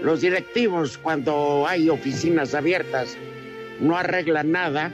[0.00, 3.14] los directivos cuando hay oficinas abiertas
[3.78, 4.90] no arreglan nada,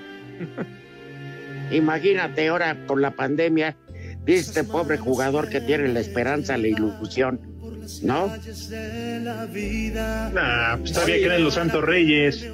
[1.71, 3.77] imagínate ahora con la pandemia,
[4.25, 7.41] dice este pobre jugador que tiene la esperanza, la ilusión,
[8.03, 8.27] ¿no?
[10.33, 12.45] Nah, pues todavía creen los Santos Reyes.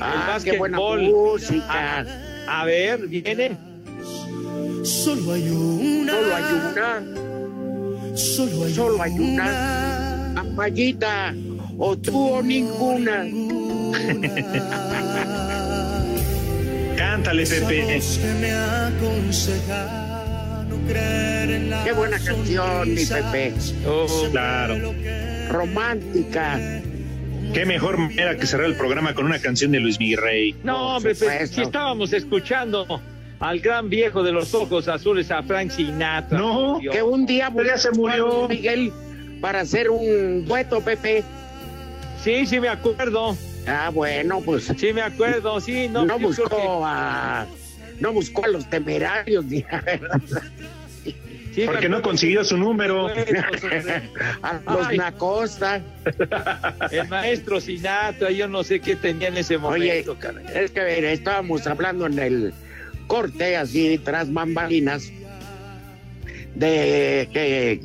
[0.00, 1.02] Ah, qué buena básquetbol.
[1.02, 2.06] música.
[2.48, 3.67] A ver, viene.
[4.84, 6.12] Solo hay una.
[6.12, 7.02] Solo hay una.
[8.16, 10.32] Solo hay Solo hay una.
[10.36, 11.34] Ampallita.
[11.78, 13.24] O tú o ninguna.
[16.96, 18.00] Cántale, Pepe.
[21.84, 23.54] Qué buena canción, mi Pepe.
[23.86, 24.94] Oh, claro.
[25.48, 26.58] Romántica.
[27.54, 30.54] Qué mejor manera que cerrar el programa con una canción de Luis Miguel Rey.
[30.62, 33.00] No, hombre, pues, si estábamos escuchando
[33.40, 36.38] al gran viejo de los ojos azules, a Frank Sinatra.
[36.38, 36.94] No, Dios.
[36.94, 38.48] Que un día ya se murió.
[38.48, 38.92] Miguel
[39.40, 41.22] para hacer un dueto, Pepe.
[42.22, 43.36] Sí, sí me acuerdo.
[43.66, 44.72] Ah, bueno, pues.
[44.76, 46.04] Sí me acuerdo, sí, no.
[46.04, 47.46] No, buscó a.
[48.00, 49.82] No buscó a los temerarios, ni a,
[51.52, 53.08] sí, Porque no consiguió su número.
[54.42, 54.98] a los Ay.
[54.98, 55.82] Nacosta.
[56.90, 60.44] El maestro Sinatra, yo no sé qué tenía en ese Oye, momento, caray.
[60.54, 62.54] es que mira, estábamos hablando en el
[63.08, 65.10] corte, así tras bambalinas,
[66.54, 67.80] de que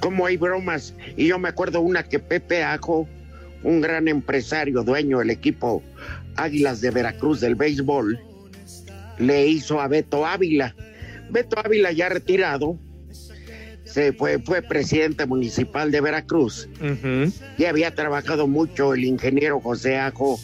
[0.00, 0.94] cómo hay bromas.
[1.16, 3.08] Y yo me acuerdo una que Pepe Ajo,
[3.62, 5.84] un gran empresario, dueño del equipo
[6.34, 8.18] Águilas de Veracruz del béisbol,
[9.18, 10.74] le hizo a Beto Ávila.
[11.30, 12.76] Beto Ávila ya retirado,
[13.84, 16.68] se fue, fue presidente municipal de Veracruz
[17.58, 20.40] y había trabajado mucho el ingeniero José Ajo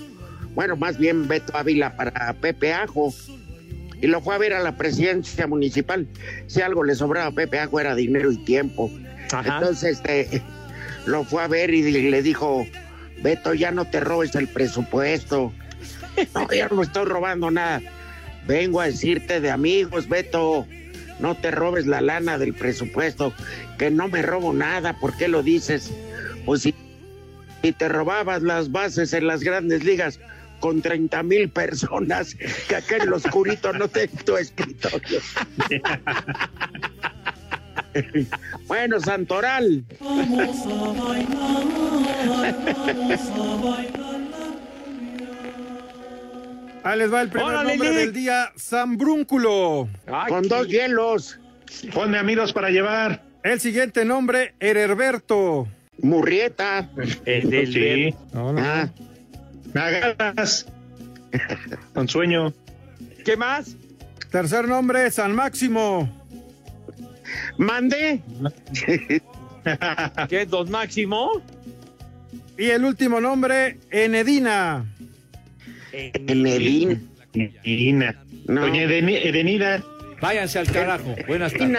[0.58, 3.14] bueno, más bien Beto Ávila para Pepe Ajo.
[4.00, 6.06] Y lo fue a ver a la presidencia municipal.
[6.46, 8.90] Si algo le sobraba a Pepe Ajo era dinero y tiempo.
[9.32, 10.42] Entonces, este,
[11.06, 12.66] lo fue a ver y le dijo,
[13.22, 15.52] Beto, ya no te robes el presupuesto.
[16.34, 17.80] No, ya no estoy robando nada.
[18.44, 20.66] Vengo a decirte de amigos, Beto,
[21.20, 23.32] no te robes la lana del presupuesto,
[23.78, 25.92] que no me robo nada, ¿por qué lo dices?
[26.44, 26.74] Pues si,
[27.62, 30.18] si te robabas las bases en las grandes ligas
[30.60, 32.34] con 30 mil personas,
[32.68, 35.20] que acá en los oscurito no tengo escritorio.
[38.66, 39.84] bueno, Santoral.
[40.00, 41.64] Vamos a bailar,
[42.86, 44.08] vamos a bailar.
[46.84, 49.88] Ahí les va el primer Órale, nombre del día, Zambrúnculo.
[50.28, 51.38] Con dos hielos.
[51.92, 53.22] Ponme amigos para llevar.
[53.42, 55.68] El siguiente nombre, Herberto.
[56.00, 56.88] Murrieta.
[57.24, 58.14] El del Sí.
[58.32, 58.60] No, no.
[58.62, 58.88] Ah,
[59.74, 60.66] Me agarras.
[61.94, 62.52] Con sueño.
[63.24, 63.76] ¿Qué más?
[64.30, 66.08] Tercer nombre, San Máximo.
[67.58, 68.20] mande.
[70.28, 71.42] ¿Qué, don Máximo?
[72.56, 74.84] Y el último nombre, Enedina.
[75.92, 77.08] Enedín.
[77.64, 78.16] Ina.
[78.46, 78.62] No.
[78.62, 79.82] Doña Edeni- Edenida.
[80.20, 81.14] Váyanse al carajo.
[81.26, 81.78] Buenas tardes.